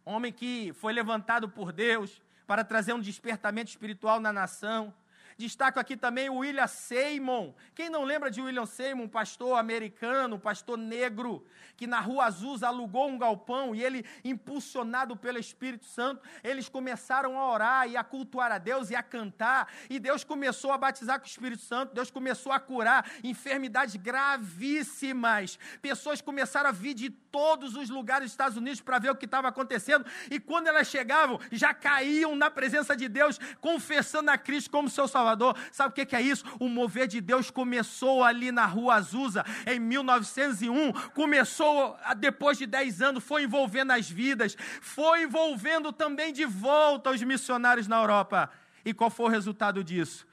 homem 0.04 0.34
que 0.34 0.74
foi 0.74 0.92
levantado 0.92 1.48
por 1.48 1.72
Deus 1.72 2.22
para 2.48 2.64
trazer 2.64 2.94
um 2.94 3.00
despertamento 3.00 3.70
espiritual 3.70 4.20
na 4.20 4.34
nação. 4.34 4.94
Destaco 5.40 5.80
aqui 5.80 5.96
também 5.96 6.30
o 6.30 6.40
William 6.40 6.68
Seymour. 6.68 7.54
Quem 7.74 7.90
não 7.90 8.04
lembra 8.04 8.30
de 8.30 8.42
William 8.42 8.66
Seymour, 8.66 9.06
um 9.06 9.08
pastor 9.08 9.58
americano, 9.58 10.36
um 10.36 10.40
pastor 10.40 10.78
negro, 10.78 11.46
que 11.78 11.88
na 11.88 12.02
Rua 12.02 12.26
Azusa 12.26 12.68
alugou 12.68 13.08
um 13.08 13.18
galpão 13.18 13.74
e 13.74 13.82
ele, 13.82 14.06
impulsionado 14.26 15.16
pelo 15.16 15.40
Espírito 15.40 15.86
Santo, 15.86 16.22
eles 16.44 16.68
começaram 16.68 17.40
a 17.40 17.54
orar 17.54 17.88
e 17.88 17.96
a 17.96 18.04
cultuar 18.04 18.52
a 18.52 18.58
Deus 18.58 18.90
e 18.90 18.98
a 18.98 19.02
cantar. 19.02 19.72
E 19.90 19.98
Deus 19.98 20.26
começou 20.26 20.74
a 20.74 20.78
batizar 20.78 21.18
com 21.18 21.26
o 21.26 21.30
Espírito 21.30 21.62
Santo, 21.62 21.96
Deus 21.96 22.12
começou 22.12 22.52
a 22.52 22.60
curar 22.60 23.10
enfermidades 23.24 23.96
gravíssimas. 23.96 25.58
Pessoas 25.82 26.20
começaram 26.20 26.68
a 26.68 26.74
vir 26.74 26.94
de 26.94 27.10
todos 27.10 27.78
os 27.78 27.90
lugares 27.90 28.26
dos 28.26 28.34
Estados 28.34 28.58
Unidos 28.58 28.82
para 28.82 29.00
ver 29.00 29.12
o 29.12 29.16
que 29.16 29.24
estava 29.24 29.48
acontecendo. 29.48 30.06
E 30.30 30.38
quando 30.38 30.68
elas 30.68 30.88
chegavam, 30.88 31.40
já 31.50 31.74
caíam 31.74 32.36
na 32.36 32.52
presença 32.52 32.94
de 32.94 33.08
Deus, 33.08 33.40
confessando 33.62 34.32
a 34.32 34.38
Cristo 34.38 34.70
como 34.70 34.90
seu 34.90 35.08
Salvador. 35.08 35.29
Salvador. 35.30 35.56
Sabe 35.72 35.90
o 36.02 36.06
que 36.06 36.16
é 36.16 36.22
isso? 36.22 36.44
O 36.60 36.68
mover 36.68 37.08
de 37.08 37.22
Deus 37.22 37.52
começou 37.52 38.24
ali 38.24 38.52
na 38.52 38.66
rua 38.66 38.96
Azusa, 38.96 39.46
em 39.68 39.80
1901. 39.80 40.92
Começou 41.12 41.98
depois 42.18 42.58
de 42.58 42.66
10 42.66 43.02
anos, 43.02 43.24
foi 43.24 43.44
envolvendo 43.44 43.92
as 43.92 44.10
vidas, 44.10 44.56
foi 44.82 45.24
envolvendo 45.24 45.92
também 45.92 46.34
de 46.34 46.46
volta 46.46 47.12
os 47.12 47.22
missionários 47.22 47.88
na 47.88 47.98
Europa. 47.98 48.50
E 48.84 48.94
qual 48.94 49.10
foi 49.10 49.28
o 49.28 49.30
resultado 49.30 49.84
disso? 49.84 50.28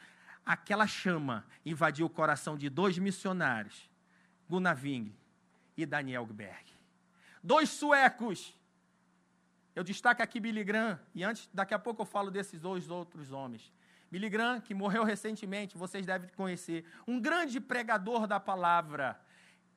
Aquela 0.45 0.87
chama 0.87 1.45
invadiu 1.65 2.07
o 2.07 2.11
coração 2.11 2.57
de 2.57 2.69
dois 2.69 2.97
missionários, 2.99 3.91
Gunnar 4.49 4.79
e 5.77 5.85
Daniel 5.85 6.25
Berg. 6.27 6.65
Dois 7.43 7.69
suecos. 7.69 8.55
Eu 9.75 9.85
destaco 9.85 10.23
aqui 10.23 10.41
Billy 10.41 10.65
Graham, 10.65 10.99
e 11.15 11.23
antes, 11.23 11.51
daqui 11.53 11.75
a 11.75 11.79
pouco 11.79 12.01
eu 12.01 12.07
falo 12.07 12.31
desses 12.31 12.59
dois 12.59 12.89
outros 12.89 13.31
homens. 13.31 13.71
Billy 14.11 14.29
Graham, 14.29 14.61
que 14.61 14.75
morreu 14.75 15.05
recentemente, 15.05 15.77
vocês 15.77 16.07
devem 16.07 16.31
conhecer, 16.37 16.85
um 17.07 17.21
grande 17.21 17.61
pregador 17.61 18.27
da 18.27 18.39
palavra, 18.39 19.21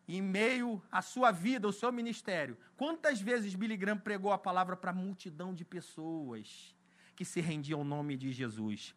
em 0.07 0.21
meio 0.21 0.81
à 0.91 1.01
sua 1.01 1.31
vida, 1.31 1.67
ao 1.67 1.71
seu 1.71 1.91
ministério. 1.91 2.57
Quantas 2.77 3.21
vezes 3.21 3.55
Billy 3.55 3.77
Graham 3.77 3.97
pregou 3.97 4.31
a 4.31 4.37
palavra 4.37 4.75
para 4.75 4.93
multidão 4.93 5.53
de 5.53 5.65
pessoas 5.65 6.75
que 7.15 7.25
se 7.25 7.41
rendiam 7.41 7.79
ao 7.79 7.85
nome 7.85 8.17
de 8.17 8.31
Jesus? 8.31 8.95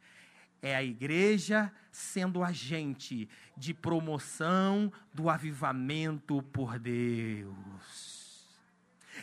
É 0.60 0.76
a 0.76 0.82
igreja 0.82 1.72
sendo 1.90 2.44
agente 2.44 3.28
de 3.56 3.74
promoção 3.74 4.92
do 5.12 5.28
avivamento 5.28 6.40
por 6.44 6.78
Deus. 6.78 8.46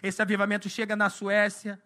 Esse 0.04 0.22
avivamento 0.22 0.70
chega 0.70 0.96
na 0.96 1.10
Suécia. 1.10 1.82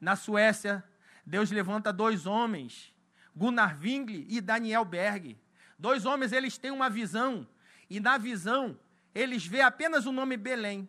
Na 0.00 0.14
Suécia, 0.14 0.84
Deus 1.24 1.50
levanta 1.50 1.92
dois 1.92 2.26
homens 2.26 2.92
Gunnar 3.38 3.78
Wingli 3.80 4.26
e 4.28 4.40
Daniel 4.40 4.84
Berg. 4.84 5.38
Dois 5.78 6.04
homens, 6.04 6.32
eles 6.32 6.58
têm 6.58 6.72
uma 6.72 6.90
visão, 6.90 7.46
e 7.88 8.00
na 8.00 8.18
visão, 8.18 8.78
eles 9.14 9.46
vê 9.46 9.60
apenas 9.60 10.06
o 10.06 10.12
nome 10.12 10.36
Belém. 10.36 10.88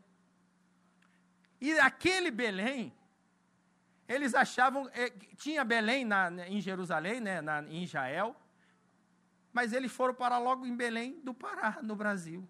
E 1.62 1.72
aquele 1.80 2.32
Belém, 2.32 2.92
eles 4.08 4.34
achavam, 4.34 4.90
é, 4.94 5.12
tinha 5.38 5.64
Belém 5.64 6.04
na, 6.04 6.48
em 6.48 6.60
Jerusalém, 6.60 7.20
né, 7.20 7.40
na, 7.40 7.62
em 7.64 7.84
Israel, 7.84 8.36
mas 9.54 9.72
eles 9.72 9.92
foram 9.92 10.16
para 10.16 10.40
logo 10.40 10.66
em 10.66 10.76
Belém 10.76 11.20
do 11.24 11.34
Pará, 11.34 11.80
no 11.84 11.96
Brasil. 11.96 12.48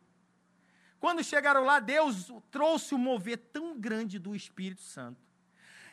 Quando 0.99 1.23
chegaram 1.23 1.63
lá, 1.63 1.79
Deus 1.79 2.31
trouxe 2.49 2.95
um 2.95 2.97
mover 2.97 3.37
tão 3.37 3.77
grande 3.77 4.17
do 4.17 4.35
Espírito 4.35 4.81
Santo. 4.81 5.19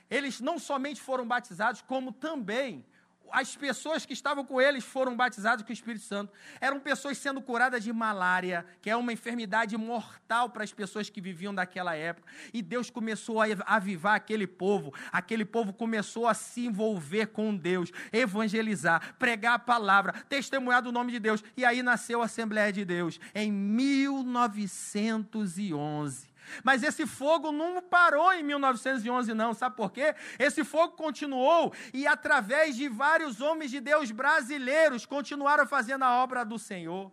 Eles 0.09 0.41
não 0.41 0.59
somente 0.59 1.01
foram 1.01 1.27
batizados, 1.27 1.83
como 1.83 2.13
também 2.13 2.85
as 3.31 3.55
pessoas 3.57 4.05
que 4.07 4.13
estavam 4.13 4.45
com 4.45 4.61
eles 4.61 4.85
foram 4.85 5.17
batizadas 5.17 5.65
com 5.65 5.71
o 5.71 5.73
Espírito 5.73 6.05
Santo. 6.05 6.33
Eram 6.61 6.81
pessoas 6.81 7.17
sendo 7.19 7.41
curadas 7.41 7.85
de 7.85 7.93
malária, 7.93 8.67
que 8.81 8.91
é 8.91 8.97
uma 8.97 9.13
enfermidade 9.13 9.77
mortal 9.77 10.51
para 10.51 10.65
as 10.65 10.73
pessoas 10.73 11.11
que 11.11 11.21
viviam 11.21 11.55
daquela 11.55 11.95
época. 11.95 12.27
E 12.53 12.61
Deus 12.63 12.91
começou 12.91 13.41
a 13.41 13.47
avivar 13.67 14.15
aquele 14.15 14.47
povo. 14.47 14.95
Aquele 15.13 15.45
povo 15.45 15.73
começou 15.73 16.27
a 16.27 16.35
se 16.35 16.67
envolver 16.67 17.27
com 17.27 17.57
Deus, 17.57 17.93
evangelizar, 18.13 19.15
pregar 19.19 19.55
a 19.55 19.59
palavra, 19.59 20.13
testemunhar 20.29 20.83
do 20.83 20.93
nome 20.93 21.11
de 21.13 21.19
Deus. 21.19 21.43
E 21.57 21.65
aí 21.65 21.83
nasceu 21.83 22.21
a 22.23 22.27
Assembleia 22.27 22.73
de 22.73 22.85
Deus 22.85 23.19
em 23.35 23.51
1911. 23.53 26.26
Mas 26.63 26.83
esse 26.83 27.07
fogo 27.07 27.53
não 27.53 27.83
parou 27.83 28.33
em 28.33 28.43
1911, 28.43 29.35
não. 29.35 29.55
Sabe 29.55 29.77
por 29.77 29.91
quê? 29.93 30.15
Esse 30.39 30.65
fogo 30.65 30.95
continuou 30.95 31.73
e, 31.93 32.07
através 32.07 32.77
de 32.77 32.89
vários 32.89 33.41
homens 33.41 33.71
de 33.71 33.81
Deus 33.81 34.11
brasileiros, 34.11 35.07
continuaram 35.07 35.67
fazendo 35.67 36.05
a 36.05 36.23
obra 36.23 36.45
do 36.45 36.59
Senhor. 36.59 37.13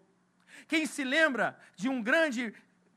Quem 0.68 0.86
se 0.86 1.04
lembra 1.04 1.58
de 1.76 1.90
um 1.90 2.02
grande 2.02 2.54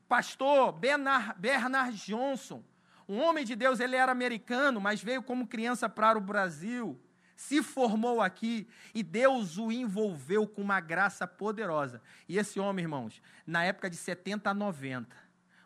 pastor, 0.07 0.71
Bernard, 0.71 1.33
Bernard 1.37 1.97
Johnson? 1.97 2.63
Um 3.07 3.19
homem 3.21 3.45
de 3.45 3.55
Deus, 3.55 3.79
ele 3.79 3.95
era 3.95 4.11
americano, 4.11 4.81
mas 4.81 5.01
veio 5.01 5.23
como 5.23 5.47
criança 5.47 5.87
para 5.87 6.17
o 6.17 6.21
Brasil 6.21 6.99
se 7.37 7.61
formou 7.61 8.19
aqui 8.19 8.67
e 8.93 9.03
Deus 9.03 9.59
o 9.59 9.71
envolveu 9.71 10.47
com 10.47 10.61
uma 10.61 10.79
graça 10.81 11.27
poderosa. 11.27 12.01
E 12.27 12.37
esse 12.37 12.59
homem, 12.59 12.83
irmãos, 12.83 13.21
na 13.45 13.63
época 13.63 13.89
de 13.89 13.95
70 13.95 14.49
a 14.49 14.53
90, 14.55 15.15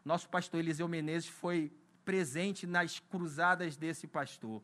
nosso 0.03 0.29
pastor 0.29 0.59
Eliseu 0.59 0.87
Menezes 0.87 1.29
foi 1.29 1.71
presente 2.03 2.65
nas 2.65 2.99
cruzadas 2.99 3.77
desse 3.77 4.07
pastor. 4.07 4.61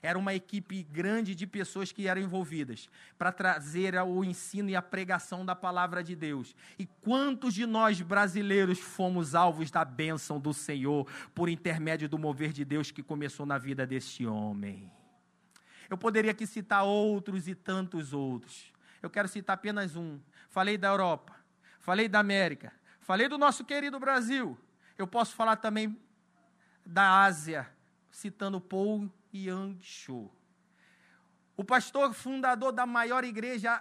Era 0.00 0.18
uma 0.18 0.34
equipe 0.34 0.82
grande 0.82 1.34
de 1.34 1.46
pessoas 1.46 1.90
que 1.90 2.06
eram 2.06 2.22
envolvidas 2.22 2.88
para 3.16 3.32
trazer 3.32 3.94
o 3.96 4.24
ensino 4.24 4.70
e 4.70 4.76
a 4.76 4.82
pregação 4.82 5.44
da 5.44 5.56
palavra 5.56 6.04
de 6.04 6.14
Deus. 6.14 6.54
E 6.78 6.86
quantos 6.86 7.52
de 7.52 7.66
nós 7.66 8.00
brasileiros 8.00 8.78
fomos 8.78 9.34
alvos 9.34 9.70
da 9.70 9.84
bênção 9.84 10.38
do 10.38 10.54
Senhor 10.54 11.06
por 11.34 11.48
intermédio 11.48 12.08
do 12.08 12.18
mover 12.18 12.52
de 12.52 12.64
Deus 12.64 12.90
que 12.90 13.02
começou 13.02 13.44
na 13.44 13.58
vida 13.58 13.86
deste 13.86 14.24
homem? 14.24 14.90
Eu 15.90 15.96
poderia 15.96 16.30
aqui 16.30 16.46
citar 16.46 16.84
outros 16.84 17.48
e 17.48 17.54
tantos 17.54 18.12
outros. 18.12 18.72
Eu 19.02 19.10
quero 19.10 19.26
citar 19.26 19.54
apenas 19.54 19.96
um. 19.96 20.20
Falei 20.48 20.76
da 20.76 20.88
Europa, 20.88 21.34
falei 21.80 22.08
da 22.08 22.18
América, 22.18 22.72
falei 23.00 23.28
do 23.28 23.38
nosso 23.38 23.64
querido 23.64 23.98
Brasil, 23.98 24.58
eu 24.98 25.06
posso 25.06 25.34
falar 25.34 25.56
também 25.56 25.96
da 26.84 27.22
Ásia, 27.22 27.70
citando 28.10 28.60
Paul 28.60 29.08
Yang 29.32 29.78
Cho. 29.80 30.30
O 31.56 31.64
pastor 31.64 32.12
fundador 32.12 32.72
da 32.72 32.84
maior 32.84 33.24
igreja 33.24 33.80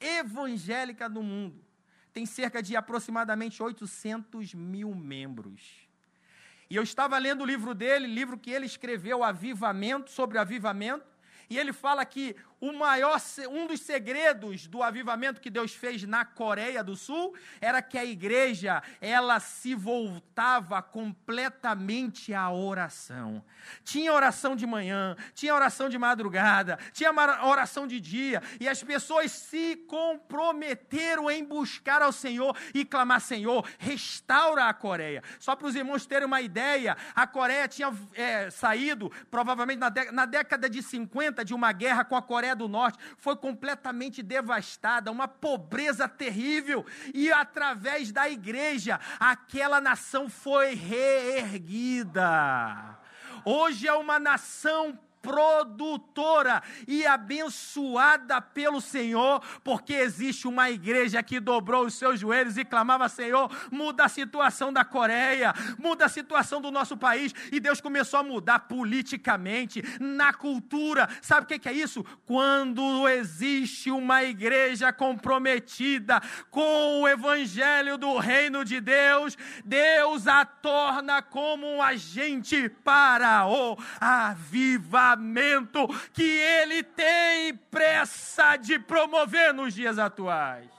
evangélica 0.00 1.08
do 1.08 1.22
mundo. 1.22 1.64
Tem 2.12 2.26
cerca 2.26 2.62
de 2.62 2.74
aproximadamente 2.74 3.62
800 3.62 4.54
mil 4.54 4.94
membros. 4.94 5.86
E 6.68 6.74
eu 6.74 6.82
estava 6.82 7.16
lendo 7.18 7.42
o 7.42 7.46
livro 7.46 7.74
dele, 7.74 8.06
livro 8.06 8.38
que 8.38 8.50
ele 8.50 8.66
escreveu, 8.66 9.22
Avivamento, 9.22 10.10
sobre 10.10 10.38
avivamento, 10.38 11.06
e 11.48 11.56
ele 11.56 11.72
fala 11.72 12.04
que 12.04 12.34
o 12.60 12.72
maior, 12.72 13.20
um 13.50 13.66
dos 13.66 13.80
segredos 13.80 14.66
do 14.66 14.82
avivamento 14.82 15.40
que 15.40 15.50
Deus 15.50 15.72
fez 15.74 16.02
na 16.04 16.24
Coreia 16.24 16.82
do 16.82 16.96
Sul 16.96 17.34
era 17.60 17.82
que 17.82 17.98
a 17.98 18.04
igreja 18.04 18.82
ela 19.00 19.38
se 19.38 19.74
voltava 19.74 20.80
completamente 20.80 22.32
à 22.32 22.50
oração. 22.50 23.44
Tinha 23.84 24.12
oração 24.12 24.56
de 24.56 24.66
manhã, 24.66 25.14
tinha 25.34 25.54
oração 25.54 25.88
de 25.88 25.98
madrugada, 25.98 26.78
tinha 26.92 27.12
oração 27.44 27.86
de 27.86 28.00
dia, 28.00 28.42
e 28.58 28.68
as 28.68 28.82
pessoas 28.82 29.30
se 29.30 29.76
comprometeram 29.88 31.30
em 31.30 31.44
buscar 31.44 32.00
ao 32.00 32.12
Senhor 32.12 32.56
e 32.72 32.84
clamar: 32.84 33.20
Senhor, 33.20 33.68
restaura 33.78 34.64
a 34.66 34.74
Coreia. 34.74 35.22
Só 35.38 35.54
para 35.54 35.66
os 35.66 35.74
irmãos 35.74 36.06
terem 36.06 36.26
uma 36.26 36.40
ideia, 36.40 36.96
a 37.14 37.26
Coreia 37.26 37.68
tinha 37.68 37.92
é, 38.14 38.50
saído, 38.50 39.12
provavelmente 39.30 39.78
na, 39.78 39.90
na 40.12 40.24
década 40.24 40.70
de 40.70 40.82
50, 40.82 41.36
violenta 41.36 41.44
de 41.44 41.54
uma 41.54 41.72
guerra 41.72 42.04
com 42.04 42.16
a 42.16 42.22
Coreia 42.22 42.45
do 42.54 42.68
Norte 42.68 42.98
foi 43.16 43.34
completamente 43.36 44.22
devastada, 44.22 45.10
uma 45.10 45.26
pobreza 45.26 46.08
terrível, 46.08 46.84
e 47.12 47.32
através 47.32 48.12
da 48.12 48.28
igreja 48.28 49.00
aquela 49.18 49.80
nação 49.80 50.28
foi 50.28 50.74
reerguida. 50.74 52.26
Hoje 53.44 53.86
é 53.86 53.92
uma 53.92 54.18
nação 54.18 54.98
produtora 55.26 56.62
e 56.86 57.04
abençoada 57.04 58.40
pelo 58.40 58.80
Senhor, 58.80 59.42
porque 59.64 59.92
existe 59.92 60.46
uma 60.46 60.70
igreja 60.70 61.20
que 61.20 61.40
dobrou 61.40 61.84
os 61.86 61.94
seus 61.94 62.20
joelhos 62.20 62.56
e 62.56 62.64
clamava: 62.64 63.08
Senhor, 63.08 63.50
muda 63.72 64.04
a 64.04 64.08
situação 64.08 64.72
da 64.72 64.84
Coreia, 64.84 65.52
muda 65.78 66.04
a 66.04 66.08
situação 66.08 66.60
do 66.60 66.70
nosso 66.70 66.96
país. 66.96 67.34
E 67.50 67.58
Deus 67.58 67.80
começou 67.80 68.20
a 68.20 68.22
mudar 68.22 68.60
politicamente, 68.60 69.82
na 69.98 70.32
cultura. 70.32 71.08
Sabe 71.20 71.44
o 71.44 71.58
que 71.58 71.68
é 71.68 71.72
isso? 71.72 72.04
Quando 72.24 73.08
existe 73.08 73.90
uma 73.90 74.22
igreja 74.22 74.92
comprometida 74.92 76.22
com 76.50 77.00
o 77.02 77.08
evangelho 77.08 77.98
do 77.98 78.16
reino 78.18 78.64
de 78.64 78.80
Deus, 78.80 79.36
Deus 79.64 80.28
a 80.28 80.44
torna 80.44 81.20
como 81.20 81.66
um 81.66 81.82
agente 81.82 82.68
para 82.84 83.48
o 83.48 83.76
avivamento 84.00 85.15
avivamento 85.16 85.88
que 86.12 86.22
ele 86.22 86.82
tem 86.82 87.56
pressa 87.56 88.56
de 88.56 88.78
promover 88.78 89.52
nos 89.54 89.74
dias 89.74 89.98
atuais. 89.98 90.70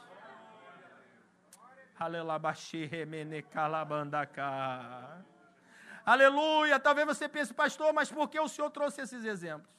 Aleluia. 6.06 6.80
Talvez 6.80 7.08
você 7.08 7.28
pense, 7.28 7.54
pastor, 7.54 7.92
mas 7.94 8.12
por 8.12 8.30
que 8.30 8.40
o 8.40 8.48
senhor 8.48 8.70
trouxe 8.70 9.02
esses 9.02 9.26
exemplos? 9.26 9.76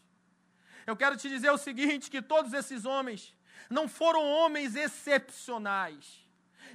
Eu 0.86 0.96
quero 0.96 1.16
te 1.16 1.28
dizer 1.28 1.50
o 1.50 1.58
seguinte: 1.58 2.10
que 2.10 2.20
todos 2.20 2.52
esses 2.52 2.84
homens 2.84 3.34
não 3.70 3.88
foram 3.88 4.22
homens 4.24 4.74
excepcionais, 4.74 6.26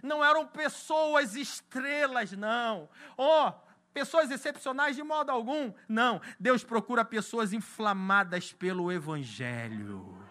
não 0.01 0.23
eram 0.23 0.47
pessoas 0.47 1.35
estrelas, 1.35 2.31
não. 2.31 2.89
Oh, 3.17 3.51
pessoas 3.93 4.31
excepcionais 4.31 4.95
de 4.95 5.03
modo 5.03 5.29
algum. 5.29 5.71
Não, 5.87 6.21
Deus 6.39 6.63
procura 6.63 7.05
pessoas 7.05 7.53
inflamadas 7.53 8.51
pelo 8.51 8.91
Evangelho. 8.91 10.23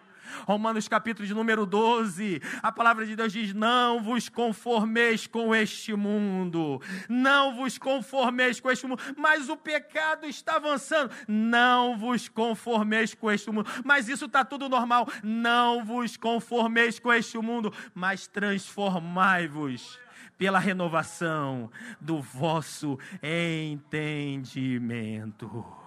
Romanos 0.45 0.87
capítulo 0.87 1.27
de 1.27 1.33
número 1.33 1.65
12, 1.65 2.41
a 2.61 2.71
palavra 2.71 3.05
de 3.05 3.15
Deus 3.15 3.31
diz: 3.31 3.53
Não 3.53 4.01
vos 4.01 4.29
conformeis 4.29 5.27
com 5.27 5.53
este 5.53 5.93
mundo, 5.95 6.81
não 7.07 7.55
vos 7.55 7.77
conformeis 7.77 8.59
com 8.59 8.71
este 8.71 8.87
mundo, 8.87 9.01
mas 9.15 9.49
o 9.49 9.55
pecado 9.55 10.25
está 10.25 10.55
avançando, 10.55 11.11
não 11.27 11.97
vos 11.97 12.27
conformeis 12.27 13.13
com 13.13 13.31
este 13.31 13.51
mundo, 13.51 13.69
mas 13.83 14.09
isso 14.09 14.25
está 14.25 14.43
tudo 14.43 14.67
normal, 14.67 15.07
não 15.21 15.83
vos 15.83 16.17
conformeis 16.17 16.99
com 16.99 17.13
este 17.13 17.37
mundo, 17.37 17.73
mas 17.93 18.27
transformai-vos 18.27 20.02
pela 20.37 20.59
renovação 20.59 21.69
do 21.99 22.21
vosso 22.21 22.97
entendimento. 23.21 25.82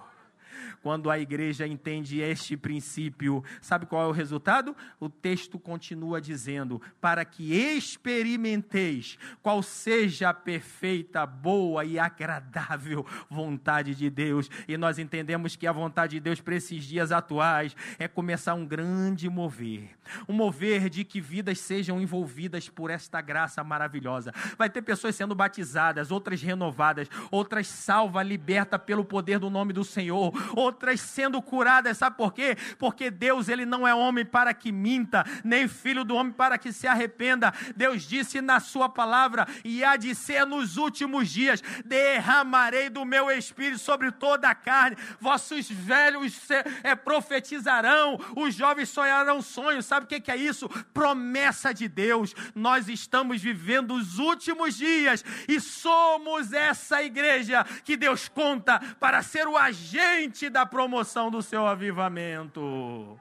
Quando 0.81 1.09
a 1.09 1.19
igreja 1.19 1.67
entende 1.67 2.19
este 2.19 2.55
princípio, 2.55 3.43
sabe 3.61 3.85
qual 3.85 4.03
é 4.03 4.07
o 4.07 4.11
resultado? 4.11 4.75
O 4.99 5.09
texto 5.09 5.59
continua 5.59 6.21
dizendo: 6.21 6.81
para 7.01 7.25
que 7.25 7.53
experimenteis 7.53 9.17
qual 9.41 9.61
seja 9.61 10.29
a 10.29 10.33
perfeita, 10.33 11.25
boa 11.25 11.83
e 11.83 11.99
agradável 11.99 13.05
vontade 13.29 13.95
de 13.95 14.09
Deus. 14.09 14.49
E 14.67 14.77
nós 14.77 14.99
entendemos 14.99 15.55
que 15.55 15.67
a 15.67 15.71
vontade 15.71 16.15
de 16.15 16.19
Deus 16.19 16.41
para 16.41 16.55
esses 16.55 16.83
dias 16.83 17.11
atuais 17.11 17.75
é 17.99 18.07
começar 18.07 18.53
um 18.53 18.65
grande 18.65 19.29
mover 19.29 19.97
um 20.27 20.33
mover 20.33 20.89
de 20.89 21.03
que 21.03 21.19
vidas 21.19 21.59
sejam 21.59 21.99
envolvidas 21.99 22.69
por 22.69 22.89
esta 22.89 23.21
graça 23.21 23.63
maravilhosa. 23.63 24.33
Vai 24.57 24.69
ter 24.69 24.81
pessoas 24.81 25.15
sendo 25.15 25.35
batizadas, 25.35 26.11
outras 26.11 26.41
renovadas, 26.41 27.09
outras 27.31 27.67
salvas, 27.67 28.27
libertas 28.27 28.81
pelo 28.85 29.03
poder 29.03 29.39
do 29.39 29.49
nome 29.49 29.73
do 29.73 29.83
Senhor, 29.83 30.31
outras 30.67 31.01
sendo 31.01 31.41
curadas, 31.41 31.97
sabe 31.97 32.17
por 32.17 32.33
quê? 32.33 32.55
Porque 32.77 33.09
Deus, 33.09 33.47
ele 33.47 33.65
não 33.65 33.87
é 33.87 33.93
homem 33.93 34.25
para 34.25 34.53
que 34.53 34.71
minta, 34.71 35.25
nem 35.43 35.67
filho 35.67 36.03
do 36.03 36.15
homem 36.15 36.33
para 36.33 36.57
que 36.57 36.71
se 36.71 36.87
arrependa. 36.87 37.53
Deus 37.75 38.03
disse 38.03 38.41
na 38.41 38.59
sua 38.59 38.89
palavra, 38.89 39.47
e 39.63 39.83
há 39.83 39.95
de 39.95 40.13
ser 40.13 40.45
nos 40.45 40.77
últimos 40.77 41.29
dias: 41.29 41.61
derramarei 41.85 42.89
do 42.89 43.05
meu 43.05 43.31
espírito 43.31 43.79
sobre 43.79 44.11
toda 44.11 44.49
a 44.49 44.55
carne, 44.55 44.97
vossos 45.19 45.69
velhos 45.69 46.47
é, 46.83 46.95
profetizarão, 46.95 48.19
os 48.35 48.53
jovens 48.53 48.89
sonharão 48.89 49.41
sonhos, 49.41 49.85
sabe 49.85 50.05
o 50.05 50.07
que 50.07 50.31
é 50.31 50.35
isso? 50.35 50.67
Promessa 50.93 51.73
de 51.73 51.87
Deus. 51.87 52.33
Nós 52.53 52.89
estamos 52.89 53.41
vivendo 53.41 53.93
os 53.93 54.19
últimos 54.19 54.75
dias 54.75 55.23
e 55.47 55.59
somos 55.59 56.51
essa 56.53 57.01
igreja 57.01 57.63
que 57.83 57.95
Deus 57.95 58.27
conta 58.27 58.79
para 58.99 59.21
ser 59.21 59.47
o 59.47 59.57
agente 59.57 60.49
da 60.49 60.56
promoção 60.65 61.29
do 61.29 61.41
seu 61.41 61.65
avivamento. 61.65 63.19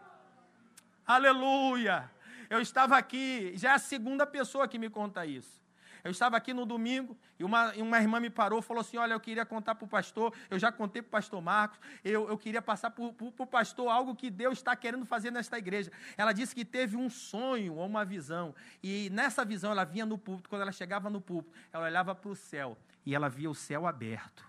Aleluia! 1.07 2.11
Eu 2.49 2.61
estava 2.61 2.97
aqui, 2.97 3.53
já 3.57 3.71
é 3.71 3.75
a 3.75 3.79
segunda 3.79 4.27
pessoa 4.27 4.69
que 4.69 4.79
me 4.79 4.89
conta 4.89 5.27
isso. 5.27 5.57
Eu 6.07 6.13
estava 6.13 6.37
aqui 6.37 6.55
no 6.55 6.65
domingo 6.65 7.17
e 7.37 7.43
uma, 7.43 7.73
uma 7.73 7.99
irmã 7.99 8.21
me 8.21 8.31
parou 8.31 8.63
falou 8.63 8.81
assim: 8.81 8.97
Olha, 8.97 9.15
eu 9.15 9.19
queria 9.19 9.45
contar 9.45 9.75
para 9.75 9.85
o 9.85 9.89
pastor, 9.89 10.33
eu 10.49 10.57
já 10.57 10.71
contei 10.71 11.03
para 11.03 11.09
o 11.09 11.11
pastor 11.11 11.43
Marcos, 11.43 11.81
eu, 12.05 12.29
eu 12.29 12.39
queria 12.39 12.63
passar 12.63 12.91
para 12.91 13.05
o 13.05 13.47
pastor 13.47 13.89
algo 13.89 14.15
que 14.15 14.31
Deus 14.31 14.59
está 14.59 14.77
querendo 14.77 15.05
fazer 15.05 15.33
nesta 15.33 15.59
igreja. 15.59 15.91
Ela 16.17 16.33
disse 16.33 16.55
que 16.55 16.65
teve 16.65 16.97
um 16.97 17.11
sonho 17.11 17.75
ou 17.75 17.85
uma 17.85 18.05
visão, 18.05 18.55
e 18.81 19.11
nessa 19.11 19.45
visão 19.45 19.73
ela 19.73 19.83
vinha 19.83 20.07
no 20.07 20.17
púlpito, 20.17 20.49
quando 20.49 20.63
ela 20.63 20.71
chegava 20.71 21.11
no 21.11 21.21
púlpito, 21.21 21.53
ela 21.73 21.87
olhava 21.87 22.15
para 22.15 22.31
o 22.31 22.37
céu 22.37 22.79
e 23.05 23.13
ela 23.13 23.29
via 23.29 23.51
o 23.51 23.55
céu 23.55 23.85
aberto. 23.85 24.45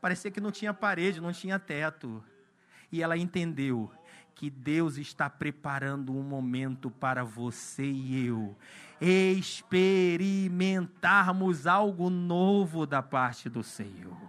Parecia 0.00 0.30
que 0.30 0.40
não 0.40 0.50
tinha 0.50 0.72
parede, 0.72 1.20
não 1.20 1.32
tinha 1.32 1.58
teto. 1.58 2.24
E 2.92 3.02
ela 3.02 3.16
entendeu 3.16 3.90
que 4.34 4.50
Deus 4.50 4.98
está 4.98 5.30
preparando 5.30 6.14
um 6.14 6.22
momento 6.22 6.90
para 6.90 7.24
você 7.24 7.84
e 7.84 8.26
eu 8.26 8.54
experimentarmos 9.00 11.66
algo 11.66 12.10
novo 12.10 12.86
da 12.86 13.02
parte 13.02 13.48
do 13.48 13.62
Senhor. 13.62 14.20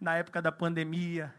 Na 0.00 0.16
época 0.16 0.42
da 0.42 0.52
pandemia, 0.52 1.34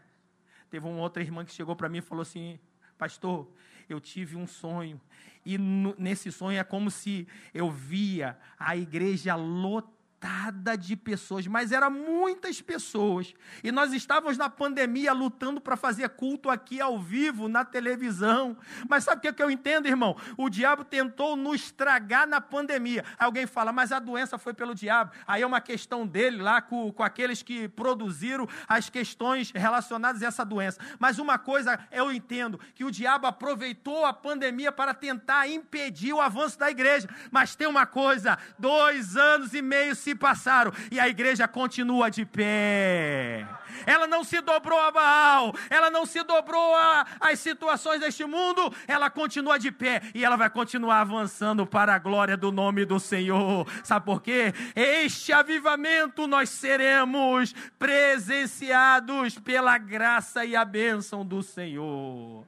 teve 0.68 0.86
uma 0.86 1.00
outra 1.00 1.22
irmã 1.22 1.42
que 1.44 1.52
chegou 1.52 1.76
para 1.76 1.88
mim 1.88 1.98
e 1.98 2.02
falou 2.02 2.22
assim: 2.22 2.58
Pastor, 2.98 3.48
eu 3.88 4.00
tive 4.00 4.36
um 4.36 4.46
sonho, 4.46 5.00
e 5.46 5.56
nesse 5.56 6.30
sonho 6.30 6.58
é 6.58 6.64
como 6.64 6.90
se 6.90 7.26
eu 7.54 7.70
via 7.70 8.38
a 8.58 8.76
igreja 8.76 9.34
lotada 9.36 9.97
lotada 10.18 10.76
de 10.76 10.96
pessoas, 10.96 11.46
mas 11.46 11.70
eram 11.70 11.90
muitas 11.90 12.60
pessoas. 12.60 13.32
E 13.62 13.70
nós 13.70 13.92
estávamos 13.92 14.36
na 14.36 14.50
pandemia 14.50 15.12
lutando 15.12 15.60
para 15.60 15.76
fazer 15.76 16.08
culto 16.10 16.50
aqui 16.50 16.80
ao 16.80 16.98
vivo, 16.98 17.48
na 17.48 17.64
televisão. 17.64 18.56
Mas 18.88 19.04
sabe 19.04 19.18
o 19.18 19.22
que, 19.22 19.28
é 19.28 19.32
que 19.32 19.42
eu 19.42 19.50
entendo, 19.50 19.86
irmão? 19.86 20.16
O 20.36 20.48
diabo 20.48 20.84
tentou 20.84 21.36
nos 21.36 21.62
estragar 21.62 22.26
na 22.26 22.40
pandemia. 22.40 23.04
Alguém 23.18 23.46
fala, 23.46 23.72
mas 23.72 23.92
a 23.92 24.00
doença 24.00 24.36
foi 24.38 24.52
pelo 24.52 24.74
diabo. 24.74 25.12
Aí 25.26 25.42
é 25.42 25.46
uma 25.46 25.60
questão 25.60 26.06
dele 26.06 26.42
lá 26.42 26.60
com, 26.60 26.92
com 26.92 27.02
aqueles 27.02 27.42
que 27.42 27.68
produziram 27.68 28.48
as 28.66 28.90
questões 28.90 29.52
relacionadas 29.52 30.22
a 30.22 30.26
essa 30.26 30.44
doença. 30.44 30.80
Mas 30.98 31.18
uma 31.18 31.38
coisa 31.38 31.78
eu 31.92 32.10
entendo, 32.10 32.58
que 32.74 32.84
o 32.84 32.90
diabo 32.90 33.26
aproveitou 33.26 34.04
a 34.04 34.12
pandemia 34.12 34.72
para 34.72 34.92
tentar 34.92 35.48
impedir 35.48 36.12
o 36.12 36.20
avanço 36.20 36.58
da 36.58 36.70
igreja. 36.70 37.08
Mas 37.30 37.54
tem 37.54 37.68
uma 37.68 37.86
coisa, 37.86 38.36
dois 38.58 39.16
anos 39.16 39.54
e 39.54 39.62
meio 39.62 39.94
se 40.08 40.14
passaram 40.14 40.72
e 40.90 40.98
a 40.98 41.06
igreja 41.06 41.46
continua 41.46 42.10
de 42.10 42.24
pé. 42.24 43.46
Ela 43.84 44.06
não 44.06 44.24
se 44.24 44.40
dobrou 44.40 44.78
a 44.78 44.90
Baal, 44.90 45.54
ela 45.68 45.90
não 45.90 46.06
se 46.06 46.22
dobrou 46.22 46.74
às 47.20 47.38
situações 47.38 48.00
deste 48.00 48.24
mundo, 48.24 48.72
ela 48.86 49.10
continua 49.10 49.58
de 49.58 49.70
pé 49.70 50.00
e 50.14 50.24
ela 50.24 50.36
vai 50.36 50.48
continuar 50.48 51.00
avançando 51.00 51.66
para 51.66 51.94
a 51.94 51.98
glória 51.98 52.36
do 52.36 52.50
nome 52.50 52.86
do 52.86 52.98
Senhor. 52.98 53.66
Sabe 53.84 54.06
por 54.06 54.22
quê? 54.22 54.54
Este 54.74 55.32
avivamento 55.32 56.26
nós 56.26 56.48
seremos 56.48 57.54
presenciados 57.78 59.38
pela 59.38 59.76
graça 59.76 60.44
e 60.44 60.56
a 60.56 60.64
bênção 60.64 61.24
do 61.24 61.42
Senhor. 61.42 62.46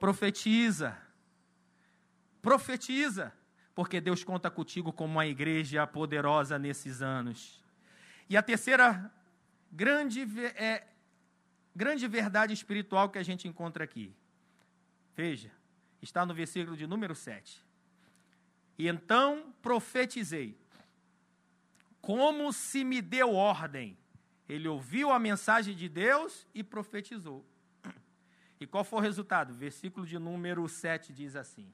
Profetiza. 0.00 0.96
Profetiza 2.40 3.32
porque 3.74 4.00
Deus 4.00 4.22
conta 4.22 4.50
contigo 4.50 4.92
como 4.92 5.14
uma 5.14 5.26
igreja 5.26 5.86
poderosa 5.86 6.58
nesses 6.58 7.02
anos. 7.02 7.62
E 8.28 8.36
a 8.36 8.42
terceira 8.42 9.12
grande, 9.70 10.22
é, 10.56 10.86
grande 11.74 12.06
verdade 12.06 12.52
espiritual 12.52 13.10
que 13.10 13.18
a 13.18 13.22
gente 13.22 13.48
encontra 13.48 13.82
aqui. 13.82 14.14
Veja, 15.16 15.50
está 16.00 16.24
no 16.24 16.34
versículo 16.34 16.76
de 16.76 16.86
número 16.86 17.14
7. 17.14 17.62
E 18.78 18.88
então 18.88 19.52
profetizei, 19.60 20.56
como 22.00 22.52
se 22.52 22.84
me 22.84 23.00
deu 23.02 23.34
ordem. 23.34 23.98
Ele 24.46 24.68
ouviu 24.68 25.10
a 25.10 25.18
mensagem 25.18 25.74
de 25.74 25.88
Deus 25.88 26.46
e 26.54 26.62
profetizou. 26.62 27.44
E 28.60 28.66
qual 28.66 28.84
foi 28.84 28.98
o 28.98 29.02
resultado? 29.02 29.54
Versículo 29.54 30.06
de 30.06 30.18
número 30.18 30.68
7 30.68 31.14
diz 31.14 31.34
assim: 31.34 31.72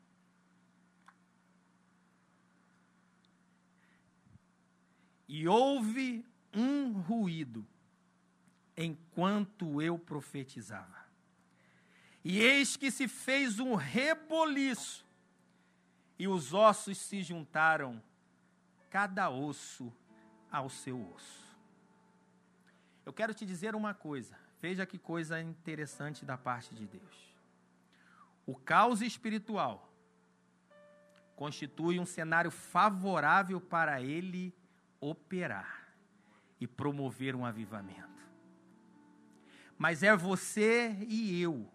E 5.33 5.47
houve 5.47 6.27
um 6.53 6.91
ruído 6.91 7.65
enquanto 8.77 9.81
eu 9.81 9.97
profetizava. 9.97 11.07
E 12.25 12.41
eis 12.41 12.77
que 12.77 12.91
se 12.91 13.07
fez 13.07 13.61
um 13.61 13.77
reboliço, 13.77 15.07
e 16.19 16.27
os 16.27 16.53
ossos 16.53 16.99
se 16.99 17.23
juntaram, 17.23 18.03
cada 18.91 19.31
osso 19.31 19.93
ao 20.51 20.69
seu 20.69 21.01
osso. 21.15 21.57
Eu 23.07 23.13
quero 23.13 23.33
te 23.33 23.47
dizer 23.47 23.77
uma 23.77 23.95
coisa, 23.95 24.37
veja 24.61 24.85
que 24.85 24.99
coisa 24.99 25.41
interessante 25.41 26.25
da 26.25 26.37
parte 26.37 26.75
de 26.75 26.89
Deus. 26.89 27.37
O 28.45 28.57
caos 28.57 29.01
espiritual 29.01 29.93
constitui 31.37 32.01
um 32.01 32.05
cenário 32.05 32.51
favorável 32.51 33.61
para 33.61 34.03
ele 34.03 34.53
operar 35.01 35.95
e 36.61 36.67
promover 36.67 37.35
um 37.35 37.45
avivamento. 37.45 38.09
Mas 39.79 40.03
é 40.03 40.15
você 40.15 40.95
e 41.09 41.41
eu, 41.41 41.67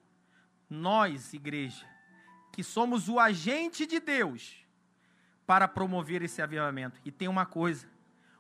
nós, 0.70 1.34
igreja, 1.34 1.88
que 2.52 2.64
somos 2.64 3.10
o 3.10 3.20
agente 3.20 3.86
de 3.86 4.00
Deus 4.00 4.64
para 5.46 5.68
promover 5.68 6.22
esse 6.22 6.42
avivamento. 6.42 7.00
E 7.04 7.12
tem 7.12 7.28
uma 7.28 7.46
coisa: 7.46 7.88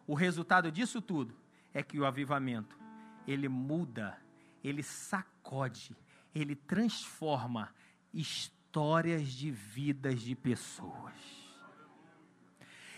o 0.05 0.13
resultado 0.13 0.71
disso 0.71 1.01
tudo 1.01 1.35
é 1.73 1.81
que 1.81 1.99
o 1.99 2.05
avivamento 2.05 2.79
ele 3.27 3.49
muda, 3.49 4.17
ele 4.63 4.83
sacode, 4.83 5.95
ele 6.33 6.55
transforma 6.55 7.73
histórias 8.13 9.27
de 9.27 9.49
vidas 9.49 10.21
de 10.21 10.35
pessoas. 10.35 11.44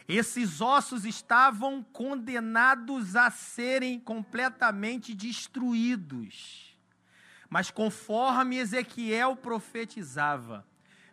Esses 0.08 0.62
ossos 0.62 1.04
estavam 1.04 1.84
condenados 1.84 3.16
a 3.16 3.30
serem 3.30 4.00
completamente 4.00 5.14
destruídos. 5.14 6.78
Mas 7.50 7.70
conforme 7.70 8.58
Ezequiel 8.58 9.36
profetizava, 9.36 10.66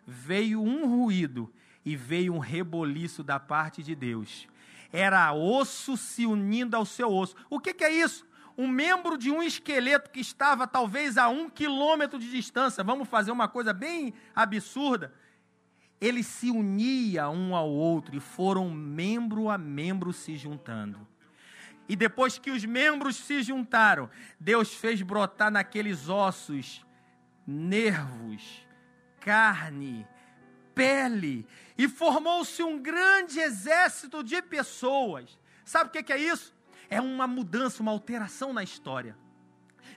veio 0.07 0.61
um 0.61 0.87
ruído 0.87 1.53
e 1.83 1.95
veio 1.95 2.33
um 2.33 2.39
reboliço 2.39 3.21
da 3.21 3.37
parte 3.37 3.83
de 3.83 3.93
Deus. 3.93 4.47
Era 4.93 5.33
osso 5.33 5.97
se 5.97 6.25
unindo 6.25 6.77
ao 6.77 6.85
seu 6.85 7.11
osso. 7.11 7.35
O 7.49 7.59
que, 7.59 7.73
que 7.73 7.83
é 7.83 7.91
isso? 7.91 8.25
Um 8.57 8.67
membro 8.67 9.17
de 9.17 9.29
um 9.29 9.43
esqueleto 9.43 10.09
que 10.09 10.21
estava 10.21 10.65
talvez 10.65 11.17
a 11.17 11.27
um 11.27 11.49
quilômetro 11.49 12.17
de 12.17 12.31
distância. 12.31 12.81
Vamos 12.81 13.09
fazer 13.09 13.31
uma 13.31 13.49
coisa 13.49 13.73
bem 13.73 14.13
absurda 14.33 15.13
eles 15.99 16.27
se 16.27 16.51
uniam 16.51 17.33
um 17.33 17.55
ao 17.55 17.69
outro 17.69 18.15
e 18.15 18.19
foram 18.19 18.69
membro 18.69 19.49
a 19.49 19.57
membro 19.57 20.11
se 20.11 20.35
juntando. 20.35 21.07
E 21.87 21.95
depois 21.95 22.37
que 22.37 22.51
os 22.51 22.65
membros 22.65 23.15
se 23.15 23.43
juntaram, 23.43 24.09
Deus 24.39 24.73
fez 24.73 25.01
brotar 25.01 25.51
naqueles 25.51 26.09
ossos 26.09 26.83
nervos, 27.45 28.65
carne, 29.19 30.07
pele, 30.73 31.47
e 31.77 31.87
formou-se 31.87 32.61
um 32.63 32.81
grande 32.81 33.39
exército 33.39 34.23
de 34.23 34.41
pessoas. 34.41 35.37
Sabe 35.63 35.89
o 35.89 36.03
que 36.03 36.11
é 36.11 36.17
isso? 36.17 36.55
É 36.89 36.99
uma 36.99 37.27
mudança, 37.27 37.81
uma 37.81 37.91
alteração 37.91 38.51
na 38.51 38.63
história. 38.63 39.15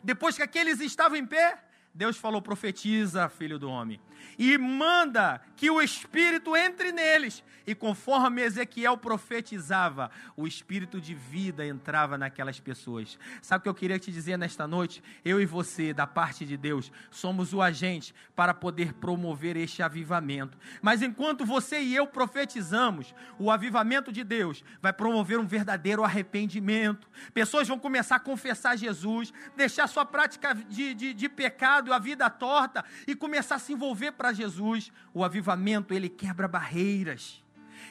Depois 0.03 0.37
que 0.37 0.43
aqueles 0.43 0.81
estavam 0.81 1.17
em 1.17 1.27
pé, 1.27 1.63
Deus 1.99 2.17
falou: 2.17 2.41
profetiza, 2.41 3.29
filho 3.29 3.59
do 3.59 3.69
homem, 3.69 4.01
e 4.39 4.57
manda 4.57 5.43
que 5.57 5.69
o 5.69 5.83
Espírito 5.83 6.57
entre 6.57 6.93
neles. 6.93 7.43
E 7.67 7.75
conforme 7.75 8.41
Ezequiel 8.41 8.97
profetizava, 8.97 10.11
o 10.35 10.47
Espírito 10.47 10.99
de 10.99 11.15
vida 11.15 11.67
entrava 11.67 12.17
naquelas 12.17 12.59
pessoas. 12.59 13.19
Sabe 13.43 13.61
o 13.61 13.63
que 13.65 13.69
eu 13.69 13.75
queria 13.75 13.99
te 13.99 14.11
dizer 14.11 14.39
nesta 14.39 14.67
noite? 14.67 15.03
Eu 15.23 15.39
e 15.39 15.45
você, 15.45 15.93
da 15.93 16.07
parte 16.07 16.47
de 16.47 16.57
Deus, 16.57 16.91
somos 17.11 17.53
o 17.53 17.61
agente 17.61 18.15
para 18.35 18.55
poder 18.55 18.95
promover 18.95 19.55
este 19.55 19.83
avivamento. 19.83 20.57
Mas 20.81 21.03
enquanto 21.03 21.45
você 21.45 21.79
e 21.79 21.95
eu 21.95 22.07
profetizamos, 22.07 23.15
o 23.39 23.51
avivamento 23.51 24.11
de 24.11 24.25
Deus 24.25 24.65
vai 24.81 24.95
promover 24.95 25.39
um 25.39 25.47
verdadeiro 25.47 26.03
arrependimento. 26.03 27.07
Pessoas 27.35 27.69
vão 27.69 27.79
começar 27.79 28.17
a 28.17 28.21
confessar 28.21 28.79
Jesus, 28.79 29.31
deixar 29.55 29.87
sua 29.89 30.07
prática 30.07 30.55
de, 30.55 30.95
de, 30.95 31.13
de 31.13 31.29
pecado, 31.29 31.88
a 31.93 31.99
vida 31.99 32.29
torta 32.31 32.85
e 33.07 33.15
começar 33.15 33.57
a 33.57 33.59
se 33.59 33.73
envolver 33.73 34.13
para 34.13 34.33
Jesus. 34.33 34.91
O 35.13 35.25
avivamento, 35.25 35.95
ele 35.95 36.09
quebra 36.09 36.49
barreiras. 36.49 37.43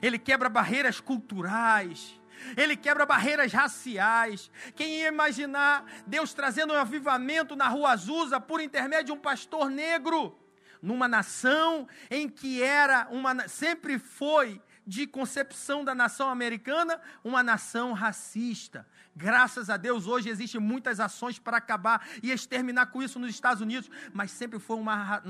Ele 0.01 0.17
quebra 0.17 0.49
barreiras 0.49 0.99
culturais. 0.99 2.19
Ele 2.55 2.75
quebra 2.75 3.05
barreiras 3.05 3.51
raciais. 3.51 4.51
Quem 4.75 4.99
ia 4.99 5.07
imaginar 5.07 5.85
Deus 6.05 6.33
trazendo 6.33 6.73
um 6.73 6.77
avivamento 6.77 7.55
na 7.55 7.67
rua 7.67 7.91
Azusa 7.91 8.39
por 8.39 8.61
intermédio 8.61 9.05
de 9.07 9.11
um 9.11 9.17
pastor 9.17 9.69
negro? 9.69 10.37
Numa 10.81 11.07
nação 11.07 11.87
em 12.09 12.29
que 12.29 12.61
era 12.61 13.07
uma 13.09 13.47
sempre 13.47 13.97
foi 13.97 14.61
de 14.87 15.05
concepção 15.05 15.83
da 15.83 15.93
nação 15.93 16.29
americana, 16.29 16.99
uma 17.21 17.43
nação 17.43 17.91
racista. 17.91 18.87
Graças 19.13 19.69
a 19.69 19.75
Deus, 19.75 20.07
hoje 20.07 20.29
existem 20.29 20.61
muitas 20.61 21.01
ações 21.01 21.37
para 21.37 21.57
acabar 21.57 22.07
e 22.23 22.31
exterminar 22.31 22.85
com 22.85 23.03
isso 23.03 23.19
nos 23.19 23.29
Estados 23.29 23.61
Unidos, 23.61 23.91
mas 24.13 24.31
sempre 24.31 24.59
foi 24.59 24.77
uma, 24.77 25.21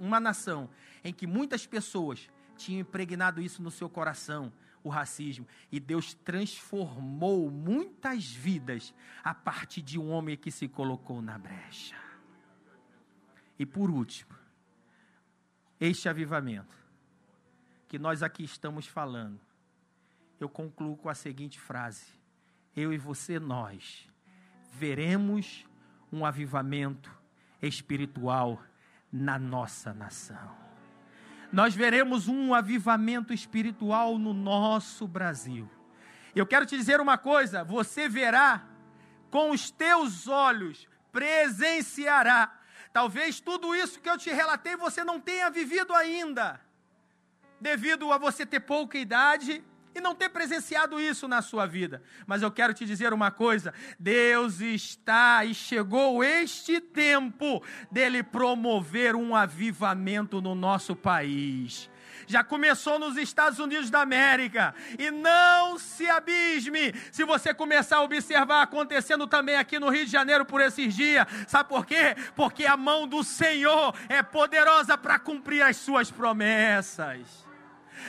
uma 0.00 0.18
nação 0.18 0.68
em 1.04 1.12
que 1.12 1.28
muitas 1.28 1.64
pessoas 1.64 2.28
tinham 2.56 2.80
impregnado 2.80 3.40
isso 3.40 3.62
no 3.62 3.70
seu 3.70 3.88
coração, 3.88 4.52
o 4.82 4.88
racismo, 4.88 5.46
e 5.70 5.78
Deus 5.78 6.12
transformou 6.12 7.50
muitas 7.50 8.26
vidas 8.26 8.92
a 9.22 9.32
partir 9.32 9.80
de 9.80 9.98
um 9.98 10.10
homem 10.10 10.36
que 10.36 10.50
se 10.50 10.66
colocou 10.66 11.22
na 11.22 11.38
brecha. 11.38 11.96
E 13.56 13.64
por 13.64 13.88
último, 13.88 14.34
este 15.80 16.08
avivamento 16.08 16.83
que 17.88 17.98
nós 17.98 18.22
aqui 18.22 18.44
estamos 18.44 18.86
falando, 18.86 19.40
eu 20.40 20.48
concluo 20.48 20.96
com 20.96 21.08
a 21.08 21.14
seguinte 21.14 21.60
frase: 21.60 22.06
Eu 22.74 22.92
e 22.92 22.98
você, 22.98 23.38
nós, 23.38 24.08
veremos 24.72 25.64
um 26.12 26.24
avivamento 26.24 27.10
espiritual 27.62 28.62
na 29.12 29.38
nossa 29.38 29.92
nação. 29.92 30.56
Nós 31.52 31.74
veremos 31.74 32.26
um 32.26 32.52
avivamento 32.52 33.32
espiritual 33.32 34.18
no 34.18 34.34
nosso 34.34 35.06
Brasil. 35.06 35.70
Eu 36.34 36.46
quero 36.46 36.66
te 36.66 36.76
dizer 36.76 37.00
uma 37.00 37.16
coisa: 37.16 37.62
você 37.62 38.08
verá 38.08 38.64
com 39.30 39.50
os 39.50 39.70
teus 39.70 40.26
olhos, 40.26 40.88
presenciará. 41.12 42.60
Talvez 42.92 43.40
tudo 43.40 43.74
isso 43.74 44.00
que 44.00 44.08
eu 44.08 44.18
te 44.18 44.30
relatei 44.30 44.76
você 44.76 45.02
não 45.02 45.20
tenha 45.20 45.50
vivido 45.50 45.92
ainda 45.92 46.63
devido 47.64 48.12
a 48.12 48.18
você 48.18 48.44
ter 48.44 48.60
pouca 48.60 48.98
idade 48.98 49.64
e 49.94 50.00
não 50.00 50.14
ter 50.14 50.28
presenciado 50.28 51.00
isso 51.00 51.26
na 51.26 51.40
sua 51.40 51.64
vida. 51.64 52.02
Mas 52.26 52.42
eu 52.42 52.50
quero 52.50 52.74
te 52.74 52.84
dizer 52.84 53.14
uma 53.14 53.30
coisa: 53.30 53.72
Deus 53.98 54.60
está 54.60 55.46
e 55.46 55.54
chegou 55.54 56.22
este 56.22 56.78
tempo 56.78 57.62
dele 57.90 58.22
promover 58.22 59.16
um 59.16 59.34
avivamento 59.34 60.42
no 60.42 60.54
nosso 60.54 60.94
país 60.94 61.88
já 62.26 62.42
começou 62.42 62.98
nos 62.98 63.16
Estados 63.16 63.58
Unidos 63.58 63.90
da 63.90 64.00
América. 64.00 64.74
E 64.98 65.10
não 65.10 65.78
se 65.78 66.08
abisme 66.08 66.94
se 67.12 67.24
você 67.24 67.52
começar 67.52 67.98
a 67.98 68.02
observar 68.02 68.62
acontecendo 68.62 69.26
também 69.26 69.56
aqui 69.56 69.78
no 69.78 69.90
Rio 69.90 70.06
de 70.06 70.12
Janeiro 70.12 70.44
por 70.44 70.60
esses 70.60 70.94
dias. 70.94 71.26
Sabe 71.46 71.68
por 71.68 71.84
quê? 71.84 72.16
Porque 72.34 72.66
a 72.66 72.76
mão 72.76 73.06
do 73.06 73.22
Senhor 73.22 73.94
é 74.08 74.22
poderosa 74.22 74.96
para 74.96 75.18
cumprir 75.18 75.62
as 75.62 75.76
suas 75.76 76.10
promessas. 76.10 77.44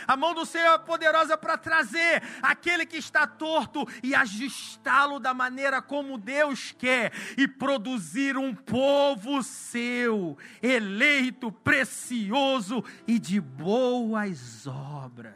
A 0.07 0.15
mão 0.15 0.33
do 0.33 0.45
Senhor 0.45 0.73
é 0.73 0.77
poderosa 0.77 1.37
para 1.37 1.57
trazer 1.57 2.21
aquele 2.41 2.85
que 2.85 2.97
está 2.97 3.25
torto 3.25 3.87
e 4.03 4.13
ajustá-lo 4.13 5.19
da 5.19 5.33
maneira 5.33 5.81
como 5.81 6.17
Deus 6.17 6.71
quer 6.77 7.11
e 7.37 7.47
produzir 7.47 8.37
um 8.37 8.53
povo 8.53 9.41
seu, 9.43 10.37
eleito, 10.61 11.51
precioso 11.51 12.83
e 13.07 13.19
de 13.19 13.39
boas 13.39 14.67
obras. 14.67 15.33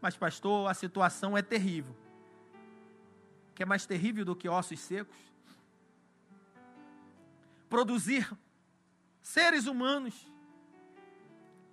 Mas, 0.00 0.16
pastor, 0.16 0.70
a 0.70 0.74
situação 0.74 1.36
é 1.36 1.42
terrível. 1.42 1.96
Que 3.54 3.62
é 3.62 3.66
mais 3.66 3.86
terrível 3.86 4.24
do 4.24 4.36
que 4.36 4.48
ossos 4.48 4.80
secos? 4.80 5.16
Produzir 7.68 8.30
seres 9.22 9.66
humanos 9.66 10.33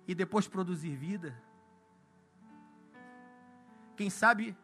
e 0.06 0.14
depois 0.14 0.48
produzir 0.48 0.94
vida. 0.94 1.34
Quem 3.96 4.10
sabe 4.10 4.56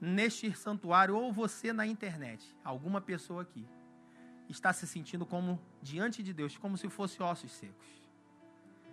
neste 0.00 0.54
santuário 0.54 1.16
ou 1.16 1.32
você 1.32 1.72
na 1.72 1.86
internet, 1.86 2.54
alguma 2.64 3.00
pessoa 3.00 3.42
aqui, 3.42 3.66
está 4.48 4.72
se 4.72 4.86
sentindo 4.86 5.24
como 5.24 5.60
diante 5.80 6.22
de 6.22 6.32
Deus, 6.32 6.56
como 6.56 6.76
se 6.76 6.88
fosse 6.88 7.22
ossos 7.22 7.52
secos. 7.52 7.86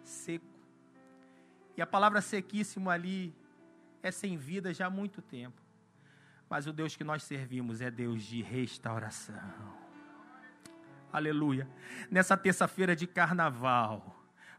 Seco. 0.04 0.46
E 1.76 1.82
a 1.82 1.88
palavra 1.88 2.22
sequíssimo 2.22 2.90
ali 2.90 3.36
é 4.02 4.12
sem 4.12 4.38
vida 4.38 4.74
já 4.74 4.88
há 4.88 4.90
muito 4.90 5.22
tempo. 5.22 5.62
Mas 6.50 6.68
o 6.68 6.74
Deus 6.74 6.96
que 6.96 7.04
nós 7.04 7.24
servimos 7.24 7.82
é 7.82 7.90
Deus 7.90 8.24
de 8.24 8.42
restauração. 8.42 9.81
Aleluia. 11.12 11.68
Nessa 12.10 12.38
terça-feira 12.38 12.96
de 12.96 13.06
carnaval, 13.06 14.16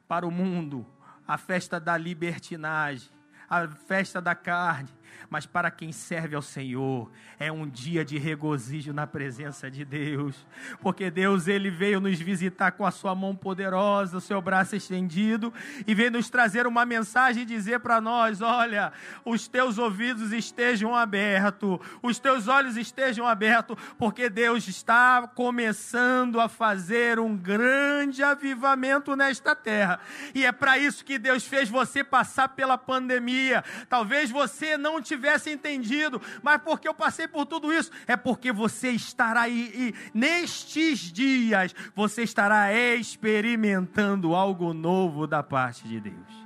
para 0.06 0.26
o 0.26 0.30
mundo, 0.30 0.86
a 1.26 1.38
festa 1.38 1.80
da 1.80 1.96
libertinagem, 1.96 3.08
a 3.48 3.66
festa 3.68 4.20
da 4.20 4.34
carne, 4.34 4.90
mas 5.28 5.46
para 5.46 5.70
quem 5.70 5.92
serve 5.92 6.34
ao 6.36 6.42
Senhor, 6.42 7.10
é 7.38 7.50
um 7.50 7.68
dia 7.68 8.04
de 8.04 8.18
regozijo 8.18 8.92
na 8.92 9.06
presença 9.06 9.70
de 9.70 9.84
Deus, 9.84 10.46
porque 10.80 11.10
Deus 11.10 11.48
ele 11.48 11.70
veio 11.70 12.00
nos 12.00 12.18
visitar 12.20 12.72
com 12.72 12.86
a 12.86 12.90
sua 12.90 13.14
mão 13.14 13.34
poderosa, 13.34 14.18
o 14.18 14.20
seu 14.20 14.40
braço 14.40 14.76
estendido 14.76 15.52
e 15.86 15.94
veio 15.94 16.10
nos 16.10 16.30
trazer 16.30 16.66
uma 16.66 16.84
mensagem 16.84 17.42
e 17.42 17.46
dizer 17.46 17.80
para 17.80 18.00
nós: 18.00 18.40
olha, 18.40 18.92
os 19.24 19.48
teus 19.48 19.78
ouvidos 19.78 20.32
estejam 20.32 20.94
abertos, 20.94 21.78
os 22.02 22.18
teus 22.18 22.48
olhos 22.48 22.76
estejam 22.76 23.26
abertos, 23.26 23.76
porque 23.98 24.28
Deus 24.28 24.66
está 24.68 25.28
começando 25.34 26.40
a 26.40 26.48
fazer 26.48 27.18
um 27.18 27.36
grande 27.36 28.22
avivamento 28.22 29.16
nesta 29.16 29.54
terra. 29.54 30.00
E 30.34 30.44
é 30.44 30.52
para 30.52 30.78
isso 30.78 31.04
que 31.04 31.18
Deus 31.18 31.46
fez 31.46 31.68
você 31.68 32.04
passar 32.04 32.50
pela 32.50 32.78
pandemia. 32.78 33.64
Talvez 33.88 34.30
você 34.30 34.76
não 34.76 35.00
tivesse 35.02 35.50
entendido, 35.50 36.20
mas 36.42 36.60
porque 36.62 36.88
eu 36.88 36.94
passei 36.94 37.28
por 37.28 37.44
tudo 37.46 37.72
isso, 37.72 37.90
é 38.06 38.16
porque 38.16 38.52
você 38.52 38.90
estará 38.90 39.42
aí, 39.42 39.72
e 39.74 39.94
nestes 40.16 41.12
dias, 41.12 41.74
você 41.94 42.22
estará 42.22 42.72
experimentando 42.72 44.34
algo 44.34 44.72
novo 44.72 45.26
da 45.26 45.42
parte 45.42 45.86
de 45.86 46.00
Deus. 46.00 46.42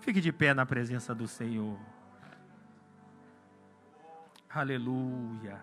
Fique 0.00 0.20
de 0.20 0.32
pé 0.32 0.54
na 0.54 0.64
presença 0.64 1.14
do 1.14 1.28
Senhor. 1.28 1.78
Aleluia. 4.48 5.60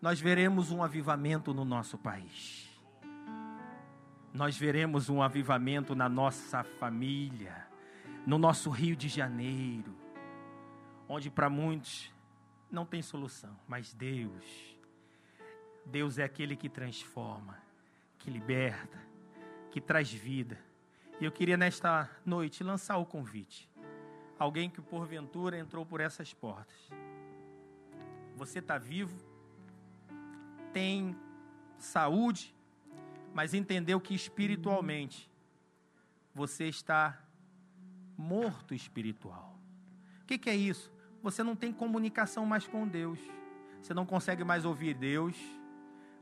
Nós 0.00 0.20
veremos 0.20 0.70
um 0.70 0.82
avivamento 0.82 1.52
no 1.52 1.64
nosso 1.64 1.98
país. 1.98 2.68
Nós 4.32 4.56
veremos 4.56 5.08
um 5.08 5.20
avivamento 5.20 5.96
na 5.96 6.08
nossa 6.08 6.62
família 6.62 7.67
no 8.28 8.36
nosso 8.36 8.68
Rio 8.68 8.94
de 8.94 9.08
Janeiro, 9.08 9.96
onde 11.08 11.30
para 11.30 11.48
muitos 11.48 12.12
não 12.70 12.84
tem 12.84 13.00
solução, 13.00 13.58
mas 13.66 13.94
Deus, 13.94 14.44
Deus 15.86 16.18
é 16.18 16.24
aquele 16.24 16.54
que 16.54 16.68
transforma, 16.68 17.56
que 18.18 18.30
liberta, 18.30 19.00
que 19.70 19.80
traz 19.80 20.12
vida. 20.12 20.58
E 21.18 21.24
eu 21.24 21.32
queria 21.32 21.56
nesta 21.56 22.10
noite 22.22 22.62
lançar 22.62 22.98
o 22.98 23.06
convite. 23.06 23.66
Alguém 24.38 24.68
que 24.68 24.82
porventura 24.82 25.56
entrou 25.56 25.86
por 25.86 25.98
essas 25.98 26.34
portas. 26.34 26.76
Você 28.36 28.58
está 28.58 28.76
vivo, 28.76 29.18
tem 30.70 31.16
saúde, 31.78 32.54
mas 33.32 33.54
entendeu 33.54 33.98
que 33.98 34.14
espiritualmente 34.14 35.30
você 36.34 36.66
está 36.68 37.24
morto 38.18 38.74
espiritual. 38.74 39.56
O 40.22 40.26
que, 40.26 40.36
que 40.36 40.50
é 40.50 40.56
isso? 40.56 40.92
Você 41.22 41.42
não 41.44 41.54
tem 41.54 41.72
comunicação 41.72 42.44
mais 42.44 42.66
com 42.66 42.86
Deus. 42.86 43.20
Você 43.80 43.94
não 43.94 44.04
consegue 44.04 44.42
mais 44.42 44.64
ouvir 44.64 44.92
Deus. 44.94 45.36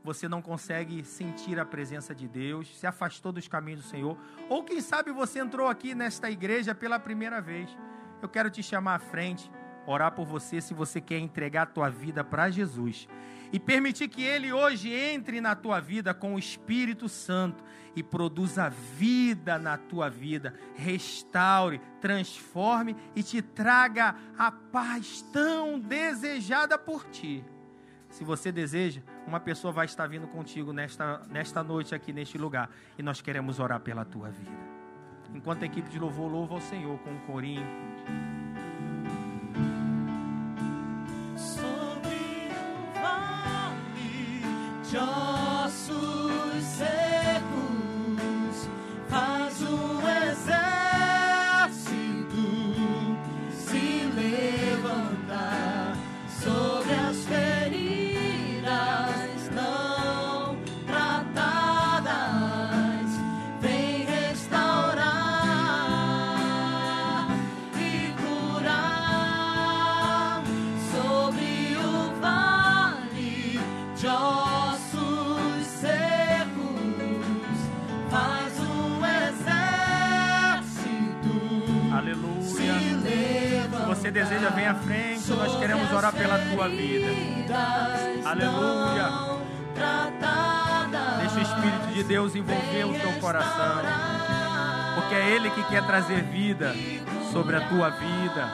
Você 0.03 0.29
não 0.29 0.41
consegue 0.41 1.03
sentir 1.03 1.59
a 1.59 1.65
presença 1.65 2.13
de 2.13 2.27
Deus. 2.27 2.77
Se 2.77 2.85
afastou 2.85 3.31
dos 3.31 3.47
caminhos 3.47 3.81
do 3.81 3.89
Senhor. 3.89 4.17
Ou 4.47 4.63
quem 4.63 4.79
sabe 4.79 5.11
você 5.11 5.39
entrou 5.39 5.67
aqui 5.67 5.95
nesta 5.95 6.29
igreja 6.29 6.75
pela 6.75 6.99
primeira 6.99 7.41
vez. 7.41 7.75
Eu 8.21 8.29
quero 8.29 8.49
te 8.49 8.63
chamar 8.63 8.95
à 8.95 8.99
frente, 8.99 9.51
orar 9.87 10.11
por 10.11 10.25
você 10.25 10.61
se 10.61 10.73
você 10.73 11.01
quer 11.01 11.17
entregar 11.17 11.63
a 11.63 11.67
tua 11.67 11.89
vida 11.89 12.23
para 12.23 12.49
Jesus 12.51 13.07
e 13.51 13.59
permitir 13.59 14.09
que 14.09 14.21
Ele 14.21 14.51
hoje 14.51 14.91
entre 14.91 15.39
na 15.39 15.55
tua 15.55 15.79
vida 15.79 16.13
com 16.13 16.35
o 16.35 16.39
Espírito 16.39 17.07
Santo 17.07 17.63
e 17.95 18.03
produza 18.03 18.69
vida 18.69 19.57
na 19.57 19.77
tua 19.77 20.09
vida, 20.09 20.53
restaure, 20.75 21.81
transforme 22.01 22.95
e 23.15 23.23
te 23.23 23.41
traga 23.41 24.15
a 24.37 24.51
paz 24.51 25.21
tão 25.33 25.79
desejada 25.79 26.77
por 26.77 27.05
ti. 27.05 27.43
Se 28.09 28.23
você 28.23 28.51
deseja, 28.51 29.01
uma 29.25 29.39
pessoa 29.39 29.71
vai 29.71 29.85
estar 29.85 30.07
vindo 30.07 30.27
contigo 30.27 30.71
nesta, 30.71 31.21
nesta 31.29 31.63
noite 31.63 31.95
aqui 31.95 32.13
neste 32.13 32.37
lugar 32.37 32.69
e 32.97 33.03
nós 33.03 33.21
queremos 33.21 33.59
orar 33.59 33.79
pela 33.79 34.05
tua 34.05 34.29
vida. 34.29 34.77
Enquanto 35.33 35.63
a 35.63 35.65
equipe 35.65 35.89
de 35.89 35.99
louvor 35.99 36.31
louva 36.31 36.55
ao 36.55 36.61
Senhor 36.61 36.97
com 36.99 37.11
um 37.11 37.19
corinho. 37.19 37.65
Você 84.07 84.11
deseja, 84.11 84.49
vem 84.49 84.67
à 84.67 84.75
frente. 84.75 85.29
Nós 85.31 85.55
queremos 85.57 85.91
orar 85.91 86.13
pela 86.13 86.39
tua 86.39 86.69
vida. 86.69 87.07
Aleluia. 88.25 89.09
Deixa 91.19 91.35
o 91.35 91.41
Espírito 91.41 91.93
de 91.93 92.03
Deus 92.03 92.35
envolver 92.35 92.85
o 92.85 92.93
teu 92.99 93.19
coração. 93.19 93.81
Porque 94.95 95.13
é 95.13 95.35
Ele 95.35 95.49
que 95.51 95.63
quer 95.65 95.85
trazer 95.85 96.23
vida 96.23 96.73
sobre 97.33 97.57
a 97.57 97.67
tua 97.67 97.89
vida. 97.89 98.45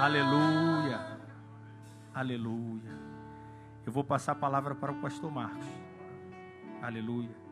Aleluia. 0.00 1.00
Aleluia. 2.14 2.94
Eu 3.84 3.92
vou 3.92 4.04
passar 4.04 4.32
a 4.32 4.36
palavra 4.36 4.74
para 4.74 4.90
o 4.90 4.96
pastor 4.96 5.30
Marcos. 5.30 5.66
Aleluia. 6.80 7.44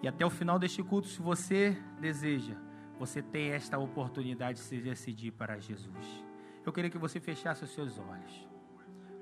E 0.00 0.08
até 0.08 0.24
o 0.26 0.30
final 0.30 0.58
deste 0.58 0.82
culto, 0.82 1.08
se 1.08 1.20
você 1.20 1.76
deseja, 2.00 2.56
você 3.02 3.20
tem 3.20 3.50
esta 3.50 3.76
oportunidade 3.78 4.58
de 4.58 4.64
se 4.64 4.80
decidir 4.80 5.32
para 5.32 5.58
Jesus. 5.58 6.24
Eu 6.64 6.72
queria 6.72 6.88
que 6.88 6.96
você 6.96 7.18
fechasse 7.18 7.64
os 7.64 7.70
seus 7.70 7.98
olhos. 7.98 8.48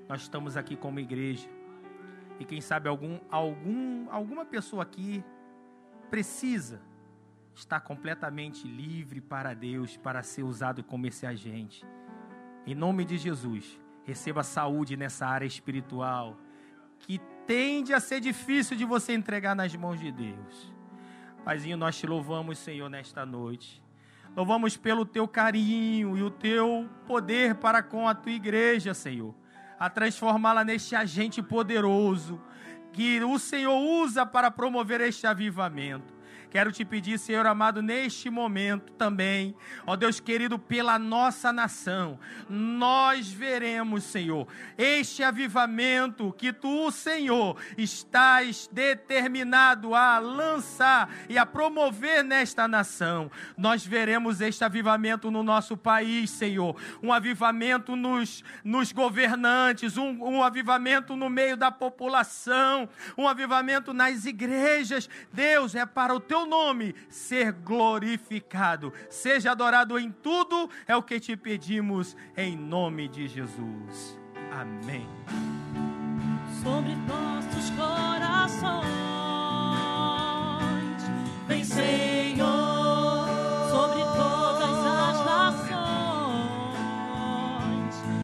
Nós 0.07 0.21
estamos 0.21 0.55
aqui 0.55 0.75
como 0.75 0.99
igreja. 0.99 1.49
E 2.39 2.45
quem 2.45 2.61
sabe 2.61 2.87
algum, 2.87 3.19
algum, 3.27 4.07
alguma 4.11 4.45
pessoa 4.45 4.83
aqui 4.83 5.23
precisa 6.11 6.79
estar 7.55 7.79
completamente 7.79 8.67
livre 8.67 9.19
para 9.19 9.55
Deus, 9.55 9.97
para 9.97 10.21
ser 10.21 10.43
usado 10.43 10.83
como 10.83 11.07
esse 11.07 11.25
agente. 11.25 11.83
Em 12.67 12.75
nome 12.75 13.03
de 13.03 13.17
Jesus, 13.17 13.81
receba 14.03 14.43
saúde 14.43 14.95
nessa 14.95 15.25
área 15.25 15.47
espiritual 15.47 16.37
que 16.99 17.19
tende 17.47 17.95
a 17.95 17.99
ser 17.99 18.19
difícil 18.19 18.77
de 18.77 18.85
você 18.85 19.13
entregar 19.13 19.55
nas 19.55 19.75
mãos 19.75 19.99
de 19.99 20.11
Deus. 20.11 20.71
Paizinho, 21.43 21.75
nós 21.75 21.97
te 21.97 22.05
louvamos, 22.05 22.59
Senhor, 22.59 22.87
nesta 22.87 23.25
noite. 23.25 23.81
Louvamos 24.35 24.77
pelo 24.77 25.05
teu 25.05 25.27
carinho 25.27 26.15
e 26.15 26.21
o 26.21 26.29
teu 26.29 26.87
poder 27.07 27.55
para 27.55 27.81
com 27.81 28.07
a 28.07 28.13
tua 28.13 28.31
igreja, 28.31 28.93
Senhor. 28.93 29.33
A 29.79 29.89
transformá-la 29.89 30.63
neste 30.63 30.95
agente 30.95 31.41
poderoso 31.41 32.39
que 32.93 33.23
o 33.23 33.39
Senhor 33.39 33.75
usa 33.75 34.25
para 34.25 34.51
promover 34.51 35.01
este 35.01 35.25
avivamento. 35.25 36.13
Quero 36.51 36.69
te 36.69 36.83
pedir, 36.83 37.17
Senhor 37.17 37.47
amado, 37.47 37.81
neste 37.81 38.29
momento 38.29 38.91
também, 38.91 39.55
ó 39.87 39.95
Deus 39.95 40.19
querido, 40.19 40.59
pela 40.59 40.99
nossa 40.99 41.53
nação, 41.53 42.19
nós 42.49 43.31
veremos, 43.31 44.03
Senhor, 44.03 44.45
este 44.77 45.23
avivamento 45.23 46.35
que 46.37 46.51
tu, 46.51 46.91
Senhor, 46.91 47.55
estás 47.77 48.69
determinado 48.69 49.95
a 49.95 50.19
lançar 50.19 51.09
e 51.29 51.37
a 51.37 51.45
promover 51.45 52.21
nesta 52.21 52.67
nação. 52.67 53.31
Nós 53.55 53.85
veremos 53.85 54.41
este 54.41 54.65
avivamento 54.65 55.31
no 55.31 55.43
nosso 55.43 55.77
país, 55.77 56.29
Senhor, 56.31 56.75
um 57.01 57.13
avivamento 57.13 57.95
nos, 57.95 58.43
nos 58.61 58.91
governantes, 58.91 59.95
um, 59.95 60.21
um 60.21 60.43
avivamento 60.43 61.15
no 61.15 61.29
meio 61.29 61.55
da 61.55 61.71
população, 61.71 62.89
um 63.17 63.25
avivamento 63.25 63.93
nas 63.93 64.25
igrejas. 64.25 65.09
Deus, 65.31 65.75
é 65.75 65.85
para 65.85 66.13
o 66.13 66.19
teu 66.19 66.40
nome 66.45 66.95
ser 67.09 67.51
glorificado. 67.51 68.93
Seja 69.09 69.51
adorado 69.51 69.97
em 69.97 70.11
tudo, 70.11 70.69
é 70.87 70.95
o 70.95 71.03
que 71.03 71.19
te 71.19 71.35
pedimos, 71.35 72.15
em 72.35 72.55
nome 72.57 73.07
de 73.07 73.27
Jesus. 73.27 74.19
Amém. 74.51 75.07
Sobre 76.63 76.95
nossos 76.95 77.69
corações, 77.71 78.81
vencer. 81.47 82.10